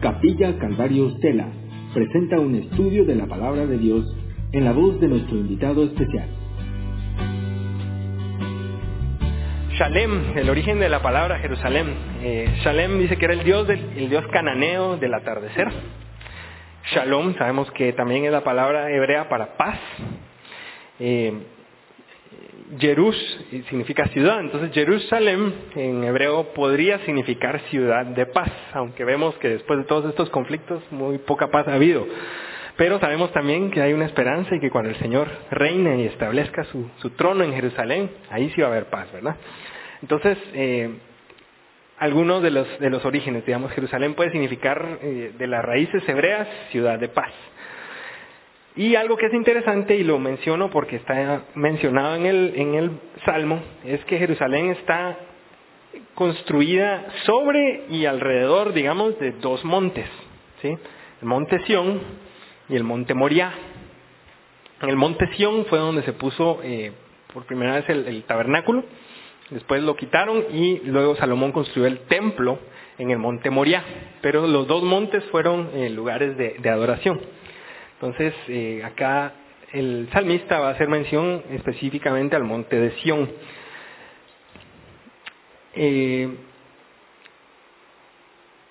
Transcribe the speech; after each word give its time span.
Capilla 0.00 0.56
Calvario 0.58 1.10
Stella 1.18 1.46
presenta 1.92 2.40
un 2.40 2.54
estudio 2.54 3.04
de 3.04 3.16
la 3.16 3.26
palabra 3.26 3.66
de 3.66 3.76
Dios 3.76 4.06
en 4.50 4.64
la 4.64 4.72
voz 4.72 4.98
de 4.98 5.08
nuestro 5.08 5.36
invitado 5.36 5.84
especial. 5.84 6.26
Shalem, 9.72 10.38
el 10.38 10.48
origen 10.48 10.80
de 10.80 10.88
la 10.88 11.02
palabra 11.02 11.38
Jerusalén. 11.40 11.94
Eh, 12.22 12.48
Shalem 12.64 12.98
dice 12.98 13.18
que 13.18 13.26
era 13.26 13.34
el 13.34 13.44
dios, 13.44 13.68
del, 13.68 13.78
el 13.94 14.08
dios 14.08 14.26
cananeo 14.28 14.96
del 14.96 15.12
atardecer. 15.12 15.68
Shalom, 16.94 17.34
sabemos 17.36 17.70
que 17.72 17.92
también 17.92 18.24
es 18.24 18.32
la 18.32 18.42
palabra 18.42 18.90
hebrea 18.90 19.28
para 19.28 19.58
paz. 19.58 19.78
Eh, 20.98 21.32
Jerus 22.78 23.16
significa 23.68 24.06
ciudad, 24.08 24.40
entonces 24.40 24.70
Jerusalén 24.72 25.54
en 25.74 26.04
hebreo 26.04 26.52
podría 26.54 26.98
significar 27.00 27.60
ciudad 27.70 28.06
de 28.06 28.26
paz, 28.26 28.50
aunque 28.74 29.04
vemos 29.04 29.34
que 29.38 29.48
después 29.48 29.80
de 29.80 29.84
todos 29.86 30.06
estos 30.06 30.30
conflictos 30.30 30.82
muy 30.90 31.18
poca 31.18 31.48
paz 31.48 31.66
ha 31.66 31.74
habido. 31.74 32.06
Pero 32.76 33.00
sabemos 33.00 33.32
también 33.32 33.70
que 33.70 33.82
hay 33.82 33.92
una 33.92 34.06
esperanza 34.06 34.54
y 34.54 34.60
que 34.60 34.70
cuando 34.70 34.90
el 34.90 34.96
Señor 34.96 35.28
reine 35.50 36.02
y 36.02 36.06
establezca 36.06 36.64
su, 36.64 37.10
trono 37.16 37.44
en 37.44 37.52
Jerusalén, 37.52 38.10
ahí 38.30 38.50
sí 38.54 38.60
va 38.60 38.68
a 38.68 38.70
haber 38.70 38.86
paz, 38.86 39.12
¿verdad? 39.12 39.36
Entonces, 40.00 40.38
eh, 40.54 40.90
algunos 41.98 42.42
de 42.42 42.50
los, 42.50 42.80
de 42.80 42.88
los 42.88 43.04
orígenes, 43.04 43.44
digamos, 43.44 43.72
Jerusalén 43.72 44.14
puede 44.14 44.30
significar 44.30 44.98
eh, 45.02 45.32
de 45.36 45.46
las 45.46 45.62
raíces 45.64 46.08
hebreas 46.08 46.48
ciudad 46.70 46.98
de 46.98 47.08
paz. 47.08 47.32
Y 48.76 48.94
algo 48.94 49.16
que 49.16 49.26
es 49.26 49.34
interesante, 49.34 49.96
y 49.96 50.04
lo 50.04 50.18
menciono 50.18 50.70
porque 50.70 50.96
está 50.96 51.42
mencionado 51.54 52.14
en 52.14 52.26
el, 52.26 52.90
Salmo, 53.24 53.60
es 53.84 54.04
que 54.04 54.18
Jerusalén 54.18 54.70
está 54.70 55.18
construida 56.14 57.06
sobre 57.26 57.84
y 57.90 58.06
alrededor, 58.06 58.72
digamos, 58.72 59.18
de 59.18 59.32
dos 59.32 59.64
montes, 59.64 60.06
¿sí? 60.62 60.78
El 61.20 61.28
monte 61.28 61.58
Sión 61.66 62.00
y 62.68 62.76
el 62.76 62.84
monte 62.84 63.12
Moriah. 63.12 63.52
En 64.80 64.88
el 64.88 64.96
monte 64.96 65.26
Sión 65.34 65.66
fue 65.66 65.78
donde 65.78 66.02
se 66.04 66.12
puso 66.12 66.60
eh, 66.62 66.92
por 67.34 67.44
primera 67.46 67.74
vez 67.74 67.88
el, 67.88 68.22
tabernáculo, 68.22 68.84
después 69.50 69.82
lo 69.82 69.96
quitaron 69.96 70.44
y 70.52 70.78
luego 70.84 71.16
Salomón 71.16 71.50
construyó 71.50 71.86
el 71.88 71.98
templo 72.06 72.60
en 72.98 73.10
el 73.10 73.18
monte 73.18 73.50
Moriah, 73.50 73.84
pero 74.22 74.46
los 74.46 74.68
dos 74.68 74.84
montes 74.84 75.24
fueron 75.24 75.70
eh, 75.74 75.90
lugares 75.90 76.36
de 76.36 76.70
adoración. 76.70 77.20
Entonces, 78.00 78.32
eh, 78.48 78.80
acá 78.82 79.34
el 79.74 80.08
salmista 80.10 80.58
va 80.58 80.68
a 80.68 80.72
hacer 80.72 80.88
mención 80.88 81.42
específicamente 81.50 82.34
al 82.34 82.44
monte 82.44 82.80
de 82.80 82.92
Sión. 83.02 83.30
Eh, 85.74 86.34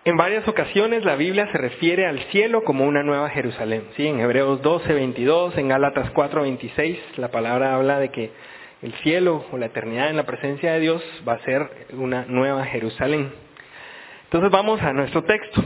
en 0.04 0.18
varias 0.18 0.48
ocasiones 0.48 1.06
la 1.06 1.16
Biblia 1.16 1.48
se 1.52 1.60
refiere 1.60 2.08
al 2.08 2.18
cielo 2.32 2.64
como 2.64 2.86
una 2.86 3.04
nueva 3.04 3.30
Jerusalén. 3.30 3.84
¿sí? 3.96 4.08
En 4.08 4.20
Hebreos 4.20 4.64
12, 4.64 4.92
22, 4.92 5.60
en 5.60 5.68
Gálatas 5.68 6.10
4, 6.10 6.42
26, 6.42 6.98
la 7.18 7.30
palabra 7.30 7.76
habla 7.76 8.00
de 8.00 8.10
que 8.10 8.32
el 8.82 8.94
cielo 9.04 9.46
o 9.52 9.60
la 9.60 9.68
eternidad 9.68 10.10
en 10.10 10.18
la 10.18 10.26
presencia 10.26 10.74
de 10.74 10.80
Dios 10.80 11.04
va 11.28 11.34
a 11.34 11.44
ser 11.44 11.70
una 11.94 12.26
nueva 12.26 12.66
Jerusalén. 12.66 13.32
Entonces 14.24 14.50
vamos 14.50 14.82
a 14.82 14.92
nuestro 14.92 15.24
texto. 15.24 15.64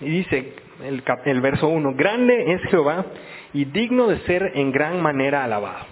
Y 0.00 0.10
dice, 0.10 0.65
el, 0.82 1.40
verso 1.40 1.68
1, 1.68 1.94
grande 1.94 2.52
es 2.52 2.62
Jehová 2.70 3.06
y 3.52 3.64
digno 3.66 4.08
de 4.08 4.18
ser 4.20 4.52
en 4.54 4.72
gran 4.72 5.00
manera 5.00 5.44
alabado. 5.44 5.86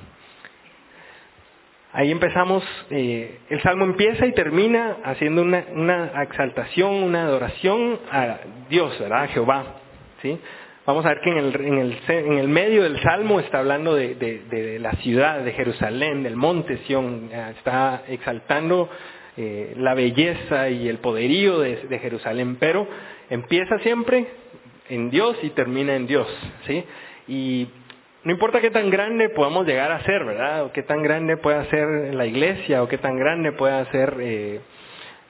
Ahí 1.93 2.11
empezamos, 2.11 2.65
eh, 2.91 3.39
el 3.51 3.63
salmo 3.63 3.85
empieza 3.85 4.27
y 4.27 4.33
termina 4.33 4.97
haciendo 5.05 5.43
una, 5.43 5.65
una, 5.73 6.23
exaltación, 6.25 6.93
una 6.93 7.23
adoración 7.23 8.01
a 8.11 8.39
Dios, 8.69 8.99
¿verdad? 8.99 9.23
A 9.23 9.29
Jehová. 9.29 9.65
¿sí? 10.21 10.37
Vamos 10.87 11.07
a 11.07 11.11
ver 11.11 11.21
que 11.21 11.31
en 11.31 11.39
el, 11.39 11.55
en 11.55 11.79
el, 11.79 11.99
en 12.09 12.33
el 12.33 12.49
medio 12.49 12.83
del 12.83 13.01
salmo 13.01 13.39
está 13.39 13.61
hablando 13.61 13.95
de, 13.95 14.17
de, 14.17 14.79
la 14.81 14.93
ciudad 14.97 15.45
de 15.45 15.53
Jerusalén, 15.53 16.25
del 16.25 16.35
monte 16.35 16.79
Sión, 16.87 17.31
está 17.57 18.03
exaltando 18.09 18.91
eh, 19.37 19.75
la 19.79 19.95
belleza 19.95 20.69
y 20.69 20.89
el 20.89 20.99
poderío 20.99 21.61
de, 21.61 21.77
de 21.89 21.99
Jerusalén, 22.01 22.57
pero 22.59 22.89
empieza 23.31 23.79
siempre 23.79 24.27
en 24.89 25.11
Dios 25.11 25.37
y 25.43 25.51
termina 25.51 25.97
en 25.97 26.07
Dios, 26.07 26.27
¿sí? 26.67 26.85
Y 27.29 27.69
no 28.25 28.33
importa 28.33 28.61
qué 28.61 28.71
tan 28.71 28.91
grande 28.91 29.29
podamos 29.29 29.67
llegar 29.67 29.93
a 29.93 30.03
ser, 30.05 30.25
¿verdad? 30.25 30.65
O 30.65 30.73
qué 30.73 30.83
tan 30.83 31.03
grande 31.03 31.37
pueda 31.37 31.65
ser 31.67 32.15
la 32.15 32.27
iglesia, 32.27 32.83
o 32.83 32.89
qué 32.89 32.99
tan 32.99 33.17
grande 33.17 33.53
pueda 33.53 33.85
ser, 33.91 34.17
eh, 34.21 34.61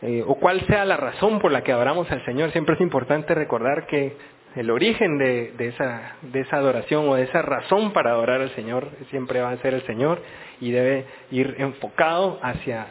eh, 0.02 0.24
o 0.26 0.36
cuál 0.36 0.60
sea 0.66 0.84
la 0.84 0.96
razón 0.96 1.40
por 1.40 1.50
la 1.50 1.62
que 1.62 1.72
adoramos 1.72 2.10
al 2.10 2.24
Señor, 2.24 2.52
siempre 2.52 2.74
es 2.74 2.80
importante 2.80 3.34
recordar 3.34 3.86
que 3.86 4.16
el 4.54 4.70
origen 4.70 5.18
de, 5.18 5.52
esa, 5.58 6.16
de 6.22 6.40
esa 6.40 6.56
adoración 6.56 7.08
o 7.08 7.16
de 7.16 7.24
esa 7.24 7.42
razón 7.42 7.92
para 7.92 8.12
adorar 8.12 8.40
al 8.40 8.54
Señor 8.54 8.88
siempre 9.10 9.40
va 9.40 9.50
a 9.50 9.56
ser 9.56 9.74
el 9.74 9.82
Señor 9.86 10.22
y 10.60 10.70
debe 10.70 11.06
ir 11.32 11.56
enfocado 11.58 12.38
hacia, 12.42 12.86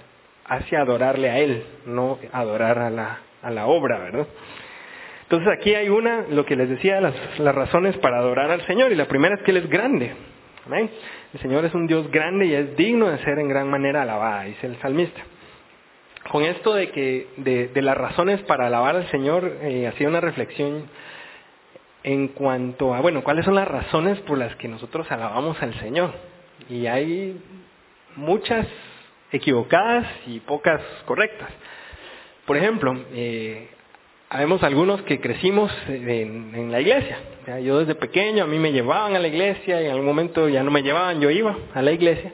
hacia 0.46 0.82
adorarle 0.82 1.30
a 1.30 1.40
Él, 1.40 1.64
no 1.86 2.20
adorar 2.34 2.80
a 2.80 2.90
la, 2.90 3.20
a 3.42 3.50
la 3.52 3.68
obra, 3.68 4.00
¿verdad? 4.00 4.28
Entonces 5.24 5.50
aquí 5.58 5.74
hay 5.74 5.90
una, 5.90 6.26
lo 6.30 6.46
que 6.46 6.56
les 6.56 6.70
decía, 6.70 7.02
las, 7.02 7.16
las, 7.40 7.56
razones 7.56 7.98
para 7.98 8.20
adorar 8.20 8.52
al 8.52 8.66
Señor. 8.68 8.92
Y 8.92 8.96
la 8.96 9.08
primera 9.08 9.36
es 9.36 9.42
que 9.42 9.52
Él 9.52 9.58
es 9.58 9.70
grande. 9.70 10.14
¿Amén? 10.66 10.90
El 11.34 11.40
Señor 11.40 11.66
es 11.66 11.74
un 11.74 11.88
Dios 11.88 12.10
grande 12.12 12.46
y 12.46 12.54
es 12.54 12.76
digno 12.78 13.10
de 13.10 13.18
ser 13.20 13.40
en 13.40 13.50
gran 13.50 13.70
manera 13.70 14.04
alabada, 14.04 14.44
dice 14.44 14.68
el 14.68 14.78
salmista. 14.78 15.22
Con 16.32 16.44
esto 16.44 16.74
de 16.74 16.90
que 16.92 17.28
de, 17.38 17.68
de 17.68 17.82
las 17.82 17.98
razones 17.98 18.42
para 18.44 18.68
alabar 18.68 18.96
al 18.96 19.10
Señor, 19.10 19.58
eh, 19.62 19.88
hacía 19.88 20.08
una 20.08 20.22
reflexión 20.22 20.90
en 22.04 22.30
cuanto 22.30 22.94
a, 22.94 23.02
bueno, 23.02 23.24
cuáles 23.24 23.46
son 23.46 23.56
las 23.56 23.68
razones 23.68 24.20
por 24.22 24.38
las 24.38 24.56
que 24.58 24.68
nosotros 24.68 25.12
alabamos 25.12 25.62
al 25.62 25.78
Señor. 25.80 26.14
Y 26.70 26.86
hay 26.88 27.42
muchas 28.16 28.68
equivocadas 29.32 30.06
y 30.28 30.40
pocas 30.42 30.82
correctas. 31.06 31.50
Por 32.46 32.58
ejemplo, 32.58 32.96
eh, 33.14 33.70
Habemos 34.34 34.64
algunos 34.64 35.04
que 35.04 35.22
crecimos 35.22 35.72
en, 35.88 36.72
la 36.72 36.82
iglesia. 36.82 37.20
Yo 37.62 37.78
desde 37.78 37.94
pequeño 37.94 38.44
a 38.44 38.48
mí 38.48 38.58
me 38.58 38.72
llevaban 38.72 39.16
a 39.16 39.20
la 39.20 39.28
iglesia 39.28 39.80
y 39.80 39.86
en 39.86 39.92
algún 39.92 40.08
momento 40.08 40.50
ya 40.50 40.64
no 40.64 40.72
me 40.72 40.82
llevaban, 40.82 41.22
yo 41.22 41.30
iba 41.30 41.56
a 41.72 41.84
la 41.84 41.92
iglesia 41.92 42.32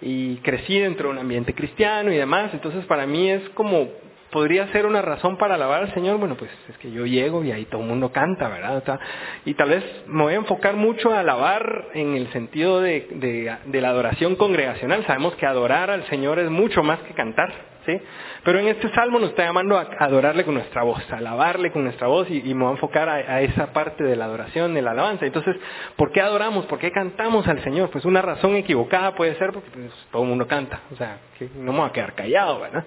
y 0.00 0.36
crecí 0.36 0.78
dentro 0.78 1.08
de 1.08 1.12
un 1.12 1.18
ambiente 1.18 1.52
cristiano 1.54 2.10
y 2.10 2.16
demás. 2.16 2.48
Entonces 2.54 2.86
para 2.86 3.06
mí 3.06 3.28
es 3.28 3.46
como, 3.50 3.90
podría 4.30 4.72
ser 4.72 4.86
una 4.86 5.02
razón 5.02 5.36
para 5.36 5.56
alabar 5.56 5.82
al 5.82 5.92
Señor. 5.92 6.16
Bueno, 6.16 6.34
pues 6.34 6.50
es 6.70 6.78
que 6.78 6.90
yo 6.90 7.04
llego 7.04 7.44
y 7.44 7.52
ahí 7.52 7.66
todo 7.66 7.82
el 7.82 7.88
mundo 7.88 8.10
canta, 8.10 8.48
¿verdad? 8.48 8.98
Y 9.44 9.52
tal 9.52 9.68
vez 9.68 9.84
me 10.06 10.22
voy 10.22 10.32
a 10.32 10.36
enfocar 10.36 10.76
mucho 10.76 11.12
a 11.12 11.20
alabar 11.20 11.88
en 11.92 12.14
el 12.14 12.32
sentido 12.32 12.80
de 12.80 13.58
la 13.70 13.88
adoración 13.90 14.36
congregacional. 14.36 15.04
Sabemos 15.06 15.34
que 15.34 15.44
adorar 15.44 15.90
al 15.90 16.06
Señor 16.06 16.38
es 16.38 16.48
mucho 16.48 16.82
más 16.82 17.00
que 17.00 17.12
cantar. 17.12 17.73
¿Sí? 17.86 18.00
Pero 18.44 18.58
en 18.58 18.68
este 18.68 18.88
salmo 18.94 19.18
nos 19.18 19.30
está 19.30 19.44
llamando 19.44 19.76
a 19.76 19.88
adorarle 19.98 20.44
con 20.44 20.54
nuestra 20.54 20.82
voz, 20.82 21.02
a 21.12 21.18
alabarle 21.18 21.70
con 21.70 21.84
nuestra 21.84 22.06
voz 22.06 22.30
y, 22.30 22.42
me 22.54 22.62
voy 22.62 22.68
a 22.68 22.72
enfocar 22.72 23.08
a, 23.08 23.42
esa 23.42 23.72
parte 23.72 24.02
de 24.04 24.16
la 24.16 24.24
adoración, 24.24 24.72
de 24.72 24.80
la 24.80 24.92
alabanza. 24.92 25.26
Entonces, 25.26 25.56
¿por 25.96 26.10
qué 26.10 26.22
adoramos? 26.22 26.64
¿Por 26.66 26.78
qué 26.78 26.90
cantamos 26.90 27.46
al 27.46 27.62
Señor? 27.62 27.90
Pues 27.90 28.04
una 28.04 28.22
razón 28.22 28.56
equivocada 28.56 29.14
puede 29.14 29.34
ser 29.36 29.52
porque 29.52 29.70
pues, 29.70 29.92
todo 30.10 30.22
el 30.22 30.28
mundo 30.28 30.46
canta, 30.46 30.80
o 30.92 30.96
sea, 30.96 31.18
no 31.56 31.72
me 31.72 31.80
voy 31.80 31.88
a 31.88 31.92
quedar 31.92 32.14
callado, 32.14 32.60
¿verdad? 32.60 32.84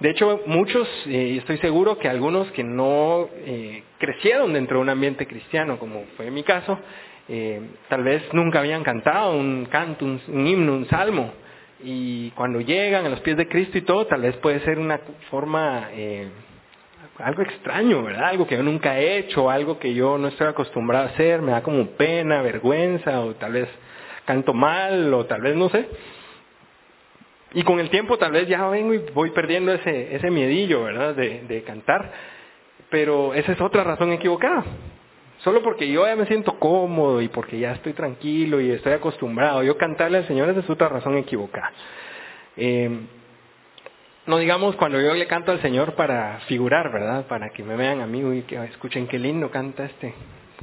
De 0.00 0.10
hecho, 0.10 0.40
muchos, 0.46 0.88
y 1.06 1.14
eh, 1.14 1.36
estoy 1.36 1.58
seguro 1.58 1.96
que 1.96 2.08
algunos 2.08 2.50
que 2.52 2.64
no 2.64 3.28
eh, 3.46 3.84
crecieron 3.98 4.52
dentro 4.52 4.78
de 4.78 4.82
un 4.82 4.88
ambiente 4.88 5.26
cristiano, 5.26 5.78
como 5.78 6.04
fue 6.16 6.30
mi 6.30 6.42
caso, 6.42 6.78
eh, 7.28 7.60
tal 7.88 8.02
vez 8.02 8.22
nunca 8.32 8.58
habían 8.58 8.82
cantado 8.82 9.32
un 9.38 9.66
canto, 9.66 10.04
un 10.04 10.46
himno, 10.46 10.72
un 10.72 10.88
salmo, 10.88 11.32
y 11.82 12.30
cuando 12.30 12.60
llegan 12.60 13.06
a 13.06 13.08
los 13.08 13.20
pies 13.20 13.36
de 13.36 13.48
Cristo 13.48 13.78
y 13.78 13.82
todo, 13.82 14.06
tal 14.06 14.22
vez 14.22 14.36
puede 14.36 14.60
ser 14.60 14.78
una 14.78 15.00
forma, 15.30 15.88
eh, 15.92 16.28
algo 17.18 17.42
extraño, 17.42 18.02
¿verdad? 18.02 18.28
Algo 18.28 18.46
que 18.46 18.56
yo 18.56 18.62
nunca 18.62 18.98
he 18.98 19.18
hecho, 19.18 19.50
algo 19.50 19.78
que 19.78 19.94
yo 19.94 20.18
no 20.18 20.28
estoy 20.28 20.46
acostumbrado 20.46 21.06
a 21.06 21.10
hacer, 21.10 21.42
me 21.42 21.52
da 21.52 21.62
como 21.62 21.86
pena, 21.90 22.42
vergüenza, 22.42 23.20
o 23.20 23.34
tal 23.34 23.52
vez 23.52 23.68
canto 24.24 24.54
mal, 24.54 25.12
o 25.12 25.26
tal 25.26 25.40
vez 25.40 25.56
no 25.56 25.68
sé. 25.68 25.88
Y 27.54 27.64
con 27.64 27.80
el 27.80 27.90
tiempo 27.90 28.16
tal 28.18 28.32
vez 28.32 28.48
ya 28.48 28.66
vengo 28.68 28.94
y 28.94 28.98
voy 29.12 29.30
perdiendo 29.30 29.72
ese, 29.72 30.14
ese 30.14 30.30
miedillo, 30.30 30.84
¿verdad? 30.84 31.14
De, 31.14 31.42
de 31.42 31.62
cantar. 31.62 32.12
Pero 32.88 33.34
esa 33.34 33.52
es 33.52 33.60
otra 33.60 33.84
razón 33.84 34.12
equivocada. 34.12 34.64
Solo 35.44 35.62
porque 35.62 35.88
yo 35.88 36.06
ya 36.06 36.14
me 36.14 36.26
siento 36.26 36.58
cómodo 36.58 37.20
y 37.20 37.28
porque 37.28 37.58
ya 37.58 37.72
estoy 37.72 37.94
tranquilo 37.94 38.60
y 38.60 38.70
estoy 38.70 38.92
acostumbrado. 38.92 39.62
Yo 39.62 39.76
cantarle 39.76 40.18
al 40.18 40.26
Señor 40.26 40.48
es 40.50 40.70
otra 40.70 40.88
razón 40.88 41.16
equivocada. 41.16 41.72
Eh, 42.56 43.00
no 44.26 44.38
digamos 44.38 44.76
cuando 44.76 45.00
yo 45.00 45.14
le 45.14 45.26
canto 45.26 45.50
al 45.50 45.60
Señor 45.60 45.94
para 45.94 46.38
figurar, 46.46 46.92
¿verdad? 46.92 47.26
Para 47.26 47.50
que 47.50 47.64
me 47.64 47.74
vean 47.74 48.00
a 48.00 48.06
mí 48.06 48.38
y 48.38 48.42
que 48.42 48.56
escuchen 48.66 49.08
qué 49.08 49.18
lindo 49.18 49.50
canta 49.50 49.84
este, 49.84 50.14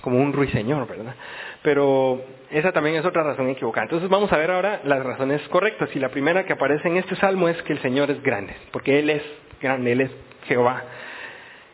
como 0.01 0.17
un 0.17 0.31
ruiseñor, 0.31 0.87
¿verdad? 0.87 1.13
Pero 1.61 2.21
esa 2.49 2.71
también 2.71 2.95
es 2.95 3.05
otra 3.05 3.23
razón 3.23 3.49
equivocada. 3.49 3.83
Entonces 3.83 4.07
vamos 4.07 4.31
a 4.31 4.37
ver 4.37 4.49
ahora 4.49 4.79
las 4.85 5.03
razones 5.03 5.41
correctas. 5.49 5.89
Y 5.93 5.99
la 5.99 6.07
primera 6.07 6.45
que 6.45 6.53
aparece 6.53 6.87
en 6.87 6.95
este 6.95 7.17
salmo 7.17 7.49
es 7.49 7.61
que 7.63 7.73
el 7.73 7.81
Señor 7.81 8.09
es 8.11 8.23
grande, 8.23 8.55
porque 8.71 8.99
Él 8.99 9.09
es 9.09 9.23
grande, 9.61 9.91
Él 9.91 10.01
es 10.01 10.11
Jehová. 10.47 10.83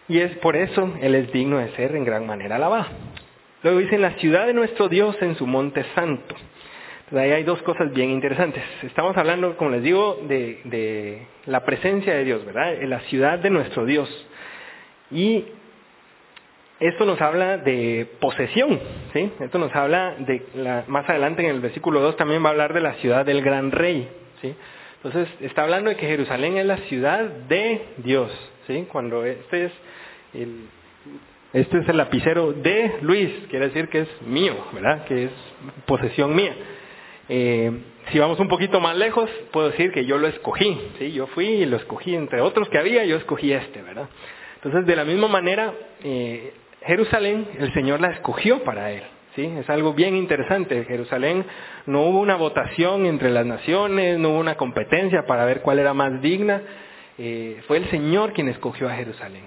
Y 0.08 0.20
es 0.20 0.36
por 0.38 0.56
eso 0.56 0.94
Él 1.02 1.16
es 1.16 1.32
digno 1.32 1.58
de 1.58 1.70
ser 1.76 1.96
en 1.96 2.06
gran 2.06 2.26
manera 2.26 2.58
alabado. 2.58 2.88
Luego 3.64 3.80
dice, 3.80 3.96
en 3.96 4.02
la 4.02 4.12
ciudad 4.12 4.46
de 4.46 4.54
nuestro 4.54 4.90
Dios, 4.90 5.16
en 5.22 5.36
su 5.36 5.48
monte 5.48 5.84
santo. 5.96 6.36
Entonces 7.06 7.20
ahí 7.20 7.32
hay 7.32 7.44
dos 7.44 7.62
cosas 7.64 7.92
bien 7.94 8.12
interesantes. 8.12 8.64
Estamos 8.84 9.16
hablando, 9.18 9.58
como 9.58 9.72
les 9.72 9.84
digo, 9.84 10.20
de, 10.28 11.26
la 11.46 11.64
presencia 11.64 12.14
de 12.14 12.24
Dios, 12.24 12.46
¿verdad? 12.46 12.74
En 12.74 12.90
la 12.90 13.00
ciudad 13.02 13.40
de 13.40 13.50
nuestro 13.50 13.86
Dios. 13.86 14.10
Y 15.12 15.46
esto 16.80 17.06
nos 17.06 17.22
habla 17.22 17.58
de 17.58 18.08
posesión, 18.20 18.80
¿sí? 19.14 19.32
Esto 19.40 19.60
nos 19.60 19.76
habla 19.76 20.16
de, 20.20 20.46
la, 20.56 20.84
más 20.88 21.08
adelante 21.10 21.44
en 21.44 21.50
el 21.50 21.60
versículo 21.62 22.02
2 22.02 22.18
también 22.18 22.44
va 22.44 22.50
a 22.50 22.52
hablar 22.52 22.74
de 22.74 22.82
la 22.82 22.94
ciudad 22.96 23.26
del 23.26 23.42
gran 23.42 23.72
rey, 23.72 24.10
¿sí? 24.42 24.56
Entonces 25.04 25.28
está 25.42 25.64
hablando 25.64 25.90
de 25.92 25.96
que 25.96 26.08
Jerusalén 26.08 26.58
es 26.58 26.66
la 26.66 26.78
ciudad 26.78 27.24
de 27.24 27.82
Dios, 27.98 28.32
Cuando 28.92 29.24
este 29.26 29.66
es 29.66 29.72
el, 30.34 30.68
este 31.54 31.80
es 31.80 31.90
el 31.90 31.98
lapicero 31.98 32.54
de 32.54 32.98
Luis, 33.02 33.32
quiere 33.50 33.68
decir 33.68 33.88
que 33.90 34.02
es 34.02 34.22
mío, 34.24 34.56
¿verdad? 34.74 35.06
Que 35.06 35.26
es 35.26 35.32
posesión 35.86 36.36
mía. 36.36 36.56
Eh, 37.30 37.72
si 38.12 38.20
vamos 38.20 38.40
un 38.40 38.48
poquito 38.48 38.80
más 38.80 38.96
lejos, 38.96 39.30
puedo 39.52 39.70
decir 39.70 39.92
que 39.92 40.06
yo 40.06 40.18
lo 40.18 40.28
escogí, 40.28 40.80
¿sí? 41.00 41.12
Yo 41.12 41.28
fui 41.28 41.48
y 41.48 41.66
lo 41.66 41.78
escogí 41.78 42.16
entre 42.16 42.42
otros 42.42 42.70
que 42.70 42.78
había, 42.78 43.06
yo 43.06 43.18
escogí 43.18 43.52
este, 43.52 43.82
¿verdad? 43.82 44.10
Entonces, 44.56 44.86
de 44.86 44.96
la 44.96 45.06
misma 45.06 45.28
manera, 45.28 45.74
eh, 46.04 46.54
Jerusalén, 46.86 47.48
el 47.60 47.74
Señor 47.74 48.02
la 48.02 48.10
escogió 48.10 48.64
para 48.64 48.92
él. 48.92 49.04
¿sí? 49.36 49.44
Es 49.60 49.70
algo 49.70 49.94
bien 49.94 50.16
interesante. 50.16 50.86
Jerusalén 50.86 51.46
no 51.86 52.04
hubo 52.04 52.20
una 52.20 52.36
votación 52.36 53.06
entre 53.06 53.30
las 53.30 53.46
naciones, 53.46 54.18
no 54.18 54.30
hubo 54.30 54.40
una 54.40 54.56
competencia 54.56 55.26
para 55.28 55.46
ver 55.46 55.62
cuál 55.62 55.80
era 55.80 55.94
más 55.94 56.22
digna. 56.22 56.62
Eh, 57.18 57.62
fue 57.68 57.78
el 57.78 57.90
Señor 57.90 58.34
quien 58.34 58.50
escogió 58.50 58.90
a 58.90 58.96
Jerusalén. 58.96 59.44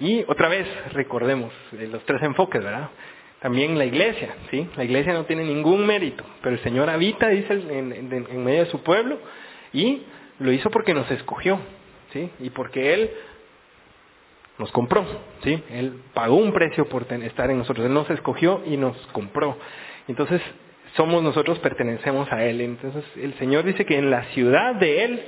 Y 0.00 0.24
otra 0.28 0.48
vez, 0.48 0.66
recordemos 0.92 1.52
los 1.72 2.04
tres 2.04 2.22
enfoques, 2.22 2.62
¿verdad? 2.62 2.90
También 3.40 3.78
la 3.78 3.84
iglesia, 3.84 4.34
¿sí? 4.50 4.68
La 4.76 4.84
iglesia 4.84 5.12
no 5.12 5.24
tiene 5.24 5.44
ningún 5.44 5.86
mérito, 5.86 6.24
pero 6.42 6.54
el 6.54 6.62
Señor 6.62 6.90
habita, 6.90 7.28
dice, 7.28 7.52
en, 7.52 7.92
en, 7.92 8.12
en 8.12 8.44
medio 8.44 8.64
de 8.64 8.70
su 8.70 8.82
pueblo 8.82 9.18
y 9.72 10.02
lo 10.38 10.52
hizo 10.52 10.70
porque 10.70 10.94
nos 10.94 11.10
escogió, 11.10 11.58
¿sí? 12.12 12.30
Y 12.40 12.50
porque 12.50 12.94
Él 12.94 13.10
nos 14.58 14.70
compró, 14.72 15.04
¿sí? 15.42 15.62
Él 15.70 16.00
pagó 16.14 16.36
un 16.36 16.52
precio 16.52 16.88
por 16.88 17.10
estar 17.12 17.50
en 17.50 17.58
nosotros, 17.58 17.86
Él 17.86 17.94
nos 17.94 18.10
escogió 18.10 18.62
y 18.66 18.76
nos 18.76 18.96
compró. 19.12 19.56
Entonces, 20.08 20.40
somos 20.96 21.22
nosotros, 21.22 21.58
pertenecemos 21.60 22.30
a 22.32 22.44
Él. 22.44 22.60
Entonces, 22.60 23.04
el 23.16 23.34
Señor 23.34 23.64
dice 23.64 23.86
que 23.86 23.98
en 23.98 24.10
la 24.10 24.24
ciudad 24.34 24.74
de 24.74 25.04
Él, 25.04 25.22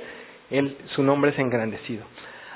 él 0.51 0.77
su 0.95 1.03
nombre 1.03 1.31
es 1.31 1.39
engrandecido. 1.39 2.05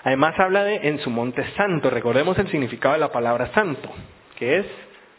Además 0.04 0.36
habla 0.38 0.64
de 0.64 0.88
en 0.88 1.00
su 1.00 1.10
monte 1.10 1.44
santo. 1.58 1.90
Recordemos 1.90 2.38
el 2.38 2.48
significado 2.50 2.94
de 2.94 3.00
la 3.00 3.12
palabra 3.12 3.52
santo, 3.54 3.90
que 4.38 4.58
es 4.58 4.66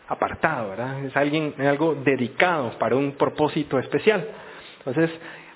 apartado, 0.09 0.71
¿verdad? 0.71 1.05
Es 1.05 1.17
alguien, 1.17 1.55
algo 1.59 1.97
dedicado 1.97 2.79
para 2.79 2.95
un 2.95 3.13
propósito 3.13 3.79
especial. 3.79 4.25
Entonces, 4.79 5.11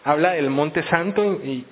habla 0.05 0.33
del 0.33 0.51
monte 0.51 0.83
santo 0.85 1.41
y 1.45 1.65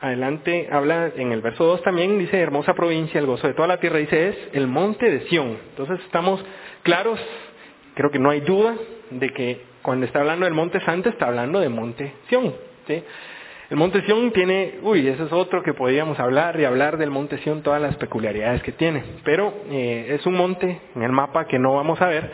adelante 0.00 0.68
habla 0.70 1.12
en 1.16 1.32
el 1.32 1.40
verso 1.40 1.64
2 1.64 1.82
también, 1.82 2.18
dice 2.18 2.38
hermosa 2.38 2.74
provincia, 2.74 3.18
el 3.18 3.26
gozo 3.26 3.46
de 3.46 3.54
toda 3.54 3.68
la 3.68 3.78
tierra, 3.78 3.98
dice 3.98 4.28
es 4.28 4.36
el 4.52 4.66
monte 4.66 5.10
de 5.10 5.20
Sión. 5.28 5.56
Entonces 5.70 6.00
estamos 6.04 6.44
claros, 6.82 7.18
creo 7.94 8.10
que 8.10 8.18
no 8.18 8.30
hay 8.30 8.40
duda 8.40 8.74
de 9.10 9.30
que 9.30 9.62
cuando 9.82 10.04
está 10.06 10.20
hablando 10.20 10.44
del 10.44 10.54
monte 10.54 10.80
santo 10.80 11.08
está 11.08 11.26
hablando 11.26 11.60
de 11.60 11.68
monte 11.68 12.12
Sión. 12.28 12.54
¿sí? 12.86 13.02
El 13.70 13.78
monte 13.78 14.02
Sión 14.02 14.30
tiene, 14.32 14.74
uy, 14.82 15.08
eso 15.08 15.24
es 15.24 15.32
otro 15.32 15.62
que 15.62 15.72
podríamos 15.72 16.18
hablar 16.20 16.60
y 16.60 16.64
hablar 16.64 16.98
del 16.98 17.10
monte 17.10 17.38
Sión, 17.38 17.62
todas 17.62 17.80
las 17.80 17.96
peculiaridades 17.96 18.62
que 18.62 18.72
tiene. 18.72 19.02
Pero 19.24 19.54
eh, 19.70 20.16
es 20.18 20.26
un 20.26 20.34
monte 20.34 20.80
en 20.94 21.02
el 21.02 21.12
mapa 21.12 21.46
que 21.46 21.58
no 21.58 21.74
vamos 21.74 22.00
a 22.02 22.06
ver. 22.06 22.30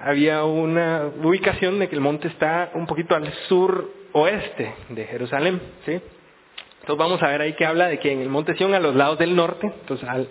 Había 0.00 0.44
una 0.44 1.10
ubicación 1.22 1.78
de 1.78 1.88
que 1.88 1.94
el 1.94 2.00
monte 2.00 2.28
está 2.28 2.70
un 2.74 2.86
poquito 2.86 3.14
al 3.14 3.32
sur 3.48 3.90
oeste 4.12 4.72
de 4.88 5.04
Jerusalén, 5.04 5.60
¿sí? 5.86 5.92
Entonces 6.80 6.98
vamos 6.98 7.22
a 7.22 7.28
ver 7.28 7.42
ahí 7.42 7.52
que 7.52 7.66
habla 7.66 7.86
de 7.88 8.00
que 8.00 8.10
en 8.10 8.20
el 8.20 8.28
monte 8.28 8.54
Sión 8.56 8.74
a 8.74 8.80
los 8.80 8.96
lados 8.96 9.18
del 9.18 9.36
norte, 9.36 9.70
entonces 9.82 10.08
al, 10.08 10.28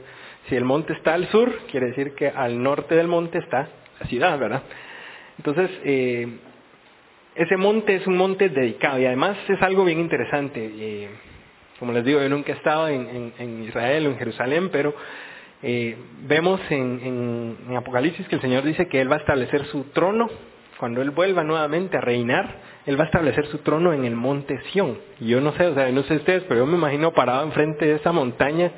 si 0.49 0.55
el 0.55 0.65
monte 0.65 0.93
está 0.93 1.13
al 1.13 1.27
sur, 1.27 1.59
quiere 1.71 1.87
decir 1.87 2.13
que 2.15 2.27
al 2.27 2.61
norte 2.61 2.95
del 2.95 3.07
monte 3.07 3.37
está 3.37 3.69
la 3.99 4.07
ciudad, 4.07 4.37
¿verdad? 4.37 4.63
Entonces, 5.37 5.69
eh, 5.85 6.27
ese 7.39 7.55
monte 7.55 7.95
es 7.95 8.05
un 8.05 8.17
monte 8.17 8.49
dedicado 8.49 8.99
y 8.99 9.05
además 9.05 9.37
es 9.47 9.61
algo 9.61 9.85
bien 9.85 9.99
interesante. 9.99 10.59
Eh, 10.61 11.09
como 11.79 11.93
les 11.93 12.03
digo, 12.03 12.21
yo 12.21 12.27
nunca 12.27 12.51
he 12.51 12.55
estado 12.55 12.89
en, 12.89 13.63
Israel 13.65 14.07
o 14.07 14.09
en 14.09 14.17
Jerusalén, 14.17 14.67
pero 14.69 14.93
eh, 15.63 15.95
vemos 16.27 16.59
en, 16.69 17.57
en 17.69 17.77
Apocalipsis 17.77 18.27
que 18.27 18.35
el 18.35 18.41
Señor 18.41 18.63
dice 18.63 18.89
que 18.89 18.99
Él 18.99 19.09
va 19.09 19.15
a 19.15 19.19
establecer 19.19 19.63
su 19.67 19.85
trono 19.85 20.29
cuando 20.77 21.01
Él 21.01 21.11
vuelva 21.11 21.45
nuevamente 21.45 21.95
a 21.95 22.01
reinar, 22.01 22.55
Él 22.85 22.99
va 22.99 23.03
a 23.03 23.07
establecer 23.07 23.45
su 23.47 23.59
trono 23.59 23.93
en 23.93 24.03
el 24.03 24.17
monte 24.17 24.59
Sión. 24.71 24.97
Y 25.21 25.27
yo 25.27 25.39
no 25.39 25.53
sé, 25.53 25.67
o 25.67 25.75
sea, 25.75 25.89
no 25.91 26.03
sé 26.03 26.15
ustedes, 26.15 26.43
pero 26.43 26.61
yo 26.61 26.65
me 26.65 26.75
imagino 26.77 27.13
parado 27.13 27.45
enfrente 27.45 27.85
de 27.85 27.95
esa 27.95 28.11
montaña, 28.11 28.69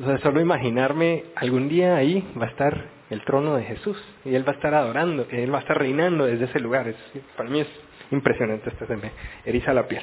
o 0.00 0.04
sea, 0.04 0.18
solo 0.18 0.40
imaginarme 0.40 1.26
algún 1.36 1.68
día 1.68 1.94
ahí 1.94 2.26
va 2.40 2.46
a 2.46 2.50
estar 2.50 2.88
el 3.14 3.22
trono 3.22 3.56
de 3.56 3.64
Jesús 3.64 3.96
y 4.24 4.34
Él 4.34 4.46
va 4.46 4.52
a 4.52 4.56
estar 4.56 4.74
adorando, 4.74 5.26
Él 5.30 5.52
va 5.52 5.58
a 5.58 5.60
estar 5.62 5.78
reinando 5.78 6.26
desde 6.26 6.44
ese 6.44 6.60
lugar. 6.60 6.88
Es, 6.88 6.96
para 7.36 7.48
mí 7.48 7.60
es 7.60 7.68
impresionante, 8.10 8.68
esto 8.68 8.86
se 8.86 8.96
me 8.96 9.10
eriza 9.44 9.72
la 9.72 9.88
piel. 9.88 10.02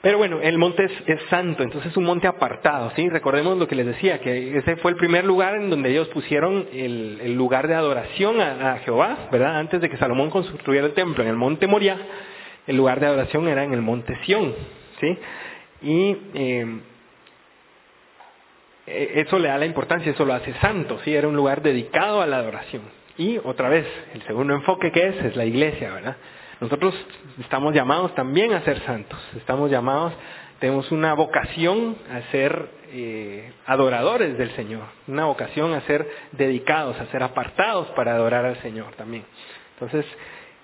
Pero 0.00 0.16
bueno, 0.16 0.40
el 0.40 0.58
monte 0.58 0.84
es, 0.84 0.92
es, 1.06 1.20
santo, 1.28 1.64
entonces 1.64 1.90
es 1.90 1.96
un 1.96 2.04
monte 2.04 2.28
apartado, 2.28 2.92
¿sí? 2.94 3.08
Recordemos 3.08 3.58
lo 3.58 3.66
que 3.66 3.74
les 3.74 3.84
decía, 3.84 4.20
que 4.20 4.56
ese 4.56 4.76
fue 4.76 4.92
el 4.92 4.96
primer 4.96 5.24
lugar 5.24 5.56
en 5.56 5.70
donde 5.70 5.90
ellos 5.90 6.06
pusieron 6.08 6.68
el, 6.72 7.34
lugar 7.34 7.66
de 7.66 7.74
adoración 7.74 8.40
a, 8.40 8.74
a, 8.74 8.78
Jehová, 8.78 9.28
¿verdad? 9.32 9.58
Antes 9.58 9.80
de 9.80 9.90
que 9.90 9.96
Salomón 9.96 10.30
construyera 10.30 10.86
el 10.86 10.94
templo 10.94 11.24
en 11.24 11.30
el 11.30 11.36
monte 11.36 11.66
Moriah, 11.66 11.98
el 12.68 12.76
lugar 12.76 13.00
de 13.00 13.06
adoración 13.06 13.48
era 13.48 13.64
en 13.64 13.72
el 13.72 13.82
monte 13.82 14.16
Sión, 14.24 14.54
¿sí? 15.00 15.18
Y 15.82 16.16
eh, 16.34 16.80
eso 18.88 19.38
le 19.38 19.48
da 19.48 19.58
la 19.58 19.66
importancia, 19.66 20.12
eso 20.12 20.24
lo 20.24 20.34
hace 20.34 20.54
santo, 20.54 20.98
¿sí? 21.04 21.14
Era 21.14 21.28
un 21.28 21.36
lugar 21.36 21.62
dedicado 21.62 22.22
a 22.22 22.26
la 22.26 22.38
adoración. 22.38 22.82
Y 23.16 23.38
otra 23.38 23.68
vez, 23.68 23.86
el 24.14 24.22
segundo 24.22 24.54
enfoque 24.54 24.92
que 24.92 25.08
es, 25.08 25.16
es 25.24 25.36
la 25.36 25.44
iglesia, 25.44 25.92
¿verdad? 25.92 26.16
Nosotros 26.60 26.94
estamos 27.40 27.74
llamados 27.74 28.14
también 28.14 28.52
a 28.52 28.62
ser 28.62 28.80
santos, 28.84 29.18
estamos 29.36 29.70
llamados, 29.70 30.12
tenemos 30.58 30.90
una 30.90 31.14
vocación 31.14 31.96
a 32.12 32.30
ser 32.32 32.68
eh, 32.90 33.52
adoradores 33.66 34.36
del 34.38 34.50
Señor, 34.56 34.84
una 35.06 35.26
vocación 35.26 35.72
a 35.74 35.82
ser 35.82 36.08
dedicados, 36.32 36.98
a 37.00 37.06
ser 37.06 37.22
apartados 37.22 37.86
para 37.88 38.14
adorar 38.14 38.44
al 38.44 38.56
Señor 38.62 38.92
también. 38.96 39.24
Entonces, 39.74 40.04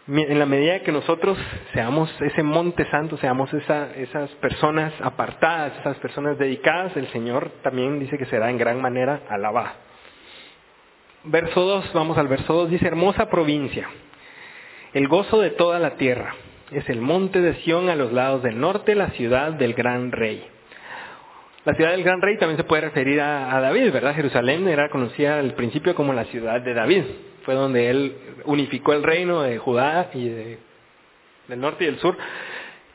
en 0.06 0.38
la 0.38 0.46
medida 0.46 0.80
que 0.80 0.92
nosotros 0.92 1.38
seamos 1.72 2.14
ese 2.20 2.42
monte 2.42 2.84
santo, 2.90 3.16
seamos 3.16 3.52
esa, 3.54 3.94
esas 3.94 4.30
personas 4.32 4.92
apartadas, 5.00 5.72
esas 5.80 5.96
personas 5.96 6.38
dedicadas, 6.38 6.96
el 6.96 7.08
Señor 7.08 7.50
también 7.62 7.98
dice 7.98 8.18
que 8.18 8.26
será 8.26 8.50
en 8.50 8.58
gran 8.58 8.80
manera 8.82 9.22
alabado. 9.30 9.70
Verso 11.24 11.62
2, 11.62 11.92
vamos 11.94 12.18
al 12.18 12.28
verso 12.28 12.52
2, 12.52 12.70
dice 12.70 12.86
hermosa 12.86 13.30
provincia, 13.30 13.88
el 14.92 15.08
gozo 15.08 15.40
de 15.40 15.50
toda 15.50 15.78
la 15.78 15.96
tierra. 15.96 16.34
Es 16.70 16.88
el 16.88 17.00
monte 17.00 17.40
de 17.40 17.54
Sión 17.62 17.88
a 17.88 17.96
los 17.96 18.12
lados 18.12 18.42
del 18.42 18.60
norte, 18.60 18.94
la 18.94 19.08
ciudad 19.10 19.52
del 19.52 19.74
gran 19.74 20.12
rey. 20.12 20.44
La 21.64 21.74
ciudad 21.74 21.92
del 21.92 22.02
gran 22.02 22.20
rey 22.20 22.36
también 22.36 22.58
se 22.58 22.64
puede 22.64 22.82
referir 22.82 23.20
a, 23.22 23.58
David, 23.58 23.90
¿verdad? 23.90 24.14
Jerusalén 24.14 24.68
era 24.68 24.90
conocida 24.90 25.38
al 25.38 25.54
principio 25.54 25.94
como 25.94 26.12
la 26.12 26.24
ciudad 26.24 26.60
de 26.60 26.74
David. 26.74 27.04
Fue 27.44 27.54
donde 27.54 27.90
él 27.90 28.16
unificó 28.44 28.92
el 28.92 29.02
reino 29.02 29.42
de 29.42 29.58
Judá 29.58 30.10
y 30.14 30.28
de, 30.28 30.58
del 31.48 31.60
norte 31.60 31.84
y 31.84 31.86
del 31.86 31.98
sur. 31.98 32.16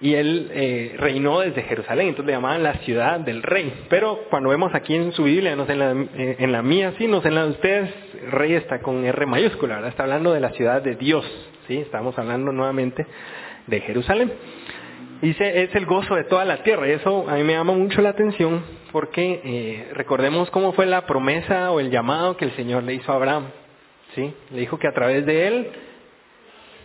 Y 0.01 0.13
él 0.13 0.49
eh, 0.53 0.95
reinó 0.97 1.41
desde 1.41 1.63
Jerusalén, 1.63 2.07
entonces 2.07 2.27
le 2.27 2.31
llamaban 2.33 2.63
la 2.63 2.75
ciudad 2.75 3.19
del 3.19 3.43
rey. 3.43 3.85
Pero 3.89 4.21
cuando 4.29 4.49
vemos 4.49 4.73
aquí 4.73 4.95
en 4.95 5.11
su 5.11 5.23
Biblia, 5.25 5.57
no 5.57 5.65
sé, 5.65 5.73
en 5.73 5.79
la, 5.79 5.91
en 5.91 6.51
la 6.51 6.61
mía 6.61 6.93
sí, 6.97 7.07
no 7.07 7.21
sé 7.21 7.27
en 7.27 7.35
la 7.35 7.43
de 7.43 7.49
ustedes, 7.49 7.93
rey 8.31 8.53
está 8.53 8.79
con 8.79 9.03
R 9.03 9.25
mayúscula, 9.25 9.75
¿verdad? 9.75 9.89
Está 9.89 10.03
hablando 10.03 10.31
de 10.31 10.39
la 10.39 10.51
ciudad 10.51 10.81
de 10.81 10.95
Dios, 10.95 11.25
¿sí? 11.67 11.77
Estamos 11.77 12.17
hablando 12.17 12.53
nuevamente 12.53 13.05
de 13.67 13.81
Jerusalén. 13.81 14.31
Dice, 15.21 15.63
es 15.63 15.75
el 15.75 15.85
gozo 15.85 16.15
de 16.15 16.23
toda 16.23 16.45
la 16.45 16.63
tierra. 16.63 16.87
Y 16.87 16.91
eso 16.91 17.29
a 17.29 17.35
mí 17.35 17.43
me 17.43 17.53
llama 17.53 17.73
mucho 17.73 18.01
la 18.01 18.09
atención 18.09 18.63
porque 18.91 19.41
eh, 19.43 19.91
recordemos 19.93 20.49
cómo 20.49 20.73
fue 20.73 20.85
la 20.85 21.05
promesa 21.05 21.71
o 21.71 21.79
el 21.79 21.91
llamado 21.91 22.37
que 22.37 22.45
el 22.45 22.55
Señor 22.55 22.83
le 22.83 22.95
hizo 22.95 23.11
a 23.11 23.15
Abraham. 23.15 23.47
¿Sí? 24.15 24.33
Le 24.51 24.59
dijo 24.59 24.77
que 24.77 24.87
a 24.87 24.93
través 24.93 25.25
de 25.25 25.47
él 25.47 25.67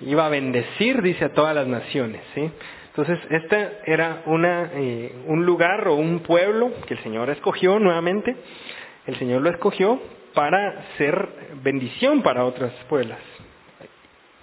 iba 0.03 0.27
a 0.27 0.29
bendecir, 0.29 1.03
dice, 1.03 1.27
a 1.27 1.33
todas 1.33 1.55
las 1.55 1.67
naciones. 1.67 2.21
¿sí? 2.35 2.51
Entonces, 2.89 3.19
este 3.31 3.69
era 3.87 4.23
una, 4.27 4.71
eh, 4.75 5.13
un 5.27 5.45
lugar 5.45 5.89
o 5.89 5.95
un 5.95 6.21
pueblo 6.21 6.73
que 6.87 6.95
el 6.95 7.01
Señor 7.03 7.31
escogió 7.31 7.79
nuevamente. 7.79 8.37
El 9.07 9.17
Señor 9.17 9.43
lo 9.43 9.51
escogió 9.51 10.01
para 10.35 10.85
ser 10.99 11.29
bendición 11.63 12.23
para 12.23 12.45
otras 12.45 12.73
pueblos 12.89 13.19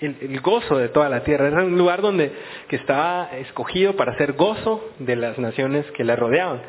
el, 0.01 0.17
el, 0.21 0.41
gozo 0.41 0.77
de 0.77 0.89
toda 0.89 1.09
la 1.09 1.23
tierra. 1.23 1.47
Era 1.47 1.63
un 1.63 1.77
lugar 1.77 2.01
donde 2.01 2.31
que 2.67 2.75
estaba 2.75 3.29
escogido 3.37 3.95
para 3.95 4.17
ser 4.17 4.33
gozo 4.33 4.91
de 4.99 5.15
las 5.15 5.37
naciones 5.37 5.85
que 5.91 6.03
le 6.03 6.15
rodeaban. 6.15 6.61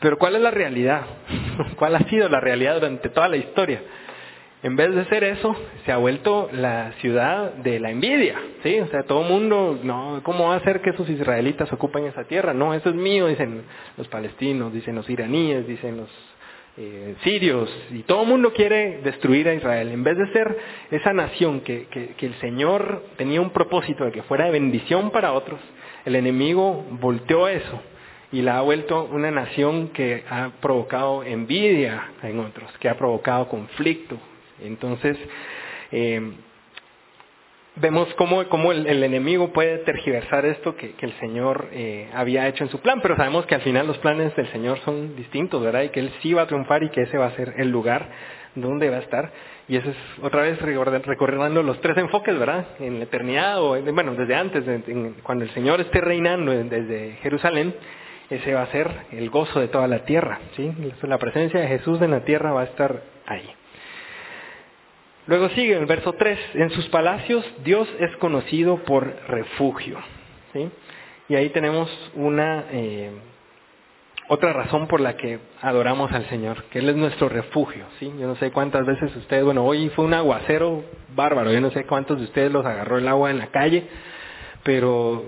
Pero 0.00 0.18
¿cuál 0.18 0.36
es 0.36 0.42
la 0.42 0.50
realidad? 0.50 1.02
¿Cuál 1.76 1.94
ha 1.94 2.00
sido 2.10 2.28
la 2.28 2.40
realidad 2.40 2.74
durante 2.74 3.08
toda 3.08 3.28
la 3.28 3.36
historia? 3.36 3.80
En 4.64 4.76
vez 4.76 4.94
de 4.94 5.04
ser 5.04 5.24
eso, 5.24 5.54
se 5.84 5.92
ha 5.92 5.98
vuelto 5.98 6.48
la 6.50 6.92
ciudad 7.02 7.52
de 7.52 7.78
la 7.78 7.90
envidia, 7.90 8.40
¿sí? 8.62 8.80
O 8.80 8.86
sea, 8.86 9.02
todo 9.02 9.20
el 9.20 9.28
mundo, 9.28 9.78
no, 9.82 10.22
¿cómo 10.22 10.48
va 10.48 10.56
a 10.56 10.64
ser 10.64 10.80
que 10.80 10.88
esos 10.88 11.06
israelitas 11.10 11.70
ocupen 11.70 12.06
esa 12.06 12.24
tierra? 12.24 12.54
No, 12.54 12.72
eso 12.72 12.88
es 12.88 12.94
mío, 12.94 13.26
dicen 13.26 13.64
los 13.98 14.08
palestinos, 14.08 14.72
dicen 14.72 14.94
los 14.94 15.10
iraníes, 15.10 15.68
dicen 15.68 15.98
los 15.98 16.08
eh, 16.78 17.14
sirios, 17.22 17.70
y 17.90 18.04
todo 18.04 18.22
el 18.22 18.28
mundo 18.28 18.54
quiere 18.54 19.02
destruir 19.02 19.50
a 19.50 19.54
Israel. 19.54 19.90
En 19.90 20.02
vez 20.02 20.16
de 20.16 20.32
ser 20.32 20.56
esa 20.90 21.12
nación 21.12 21.60
que, 21.60 21.86
que, 21.90 22.14
que 22.16 22.24
el 22.24 22.34
Señor 22.36 23.02
tenía 23.18 23.42
un 23.42 23.50
propósito 23.50 24.06
de 24.06 24.12
que 24.12 24.22
fuera 24.22 24.46
de 24.46 24.52
bendición 24.52 25.10
para 25.10 25.34
otros, 25.34 25.60
el 26.06 26.16
enemigo 26.16 26.86
volteó 26.88 27.48
eso 27.48 27.82
y 28.32 28.40
la 28.40 28.56
ha 28.56 28.62
vuelto 28.62 29.10
una 29.12 29.30
nación 29.30 29.88
que 29.88 30.24
ha 30.30 30.52
provocado 30.62 31.22
envidia 31.22 32.12
en 32.22 32.40
otros, 32.40 32.72
que 32.80 32.88
ha 32.88 32.96
provocado 32.96 33.46
conflicto, 33.50 34.18
entonces, 34.66 35.16
eh, 35.92 36.20
vemos 37.76 38.08
cómo, 38.14 38.72
el, 38.72 39.02
enemigo 39.02 39.52
puede 39.52 39.78
tergiversar 39.78 40.46
esto 40.46 40.76
que, 40.76 40.94
el 41.00 41.12
Señor 41.18 41.68
eh, 41.72 42.08
había 42.14 42.48
hecho 42.48 42.64
en 42.64 42.70
su 42.70 42.80
plan, 42.80 43.00
pero 43.00 43.16
sabemos 43.16 43.46
que 43.46 43.54
al 43.54 43.62
final 43.62 43.86
los 43.86 43.98
planes 43.98 44.34
del 44.36 44.50
Señor 44.52 44.78
son 44.84 45.16
distintos, 45.16 45.62
¿verdad? 45.62 45.82
Y 45.82 45.88
que 45.88 46.00
Él 46.00 46.12
sí 46.22 46.32
va 46.32 46.42
a 46.42 46.46
triunfar 46.46 46.82
y 46.82 46.90
que 46.90 47.02
ese 47.02 47.18
va 47.18 47.26
a 47.26 47.36
ser 47.36 47.54
el 47.58 47.70
lugar 47.70 48.08
donde 48.54 48.90
va 48.90 48.96
a 48.96 49.00
estar. 49.00 49.32
Y 49.66 49.76
eso 49.76 49.90
es 49.90 49.96
otra 50.22 50.42
vez 50.42 50.60
recorriendo 50.60 51.62
los 51.62 51.80
tres 51.80 51.96
enfoques, 51.96 52.38
¿verdad? 52.38 52.66
En 52.78 52.98
la 52.98 53.04
eternidad, 53.04 53.62
o 53.62 53.80
bueno, 53.92 54.14
desde 54.14 54.34
antes, 54.34 54.62
cuando 55.22 55.44
el 55.44 55.50
Señor 55.52 55.80
esté 55.80 56.00
reinando 56.00 56.52
desde 56.52 57.16
Jerusalén, 57.22 57.74
ese 58.30 58.54
va 58.54 58.62
a 58.62 58.66
ser 58.66 58.90
el 59.12 59.30
gozo 59.30 59.60
de 59.60 59.68
toda 59.68 59.88
la 59.88 60.04
tierra, 60.04 60.40
¿sí? 60.56 60.70
La 61.02 61.18
presencia 61.18 61.60
de 61.60 61.68
Jesús 61.68 62.00
en 62.02 62.10
la 62.10 62.24
tierra 62.24 62.52
va 62.52 62.62
a 62.62 62.64
estar 62.64 63.02
ahí. 63.26 63.48
Luego 65.26 65.48
sigue 65.50 65.76
el 65.76 65.86
verso 65.86 66.12
3, 66.12 66.38
en 66.54 66.70
sus 66.70 66.86
palacios 66.88 67.44
Dios 67.64 67.88
es 67.98 68.14
conocido 68.18 68.78
por 68.84 69.06
refugio. 69.28 69.98
¿sí? 70.52 70.70
Y 71.28 71.34
ahí 71.36 71.48
tenemos 71.50 71.90
una 72.14 72.66
eh, 72.70 73.10
otra 74.28 74.52
razón 74.52 74.86
por 74.86 75.00
la 75.00 75.16
que 75.16 75.38
adoramos 75.62 76.12
al 76.12 76.28
Señor, 76.28 76.64
que 76.64 76.78
Él 76.78 76.88
es 76.90 76.96
nuestro 76.96 77.28
refugio. 77.28 77.86
¿sí? 77.98 78.12
Yo 78.18 78.26
no 78.26 78.36
sé 78.36 78.50
cuántas 78.50 78.84
veces 78.84 79.14
ustedes, 79.16 79.44
bueno, 79.44 79.64
hoy 79.64 79.88
fue 79.90 80.04
un 80.04 80.14
aguacero 80.14 80.84
bárbaro, 81.14 81.52
yo 81.52 81.60
no 81.60 81.70
sé 81.70 81.84
cuántos 81.84 82.18
de 82.18 82.24
ustedes 82.24 82.52
los 82.52 82.66
agarró 82.66 82.98
el 82.98 83.08
agua 83.08 83.30
en 83.30 83.38
la 83.38 83.46
calle, 83.46 83.86
pero 84.62 85.24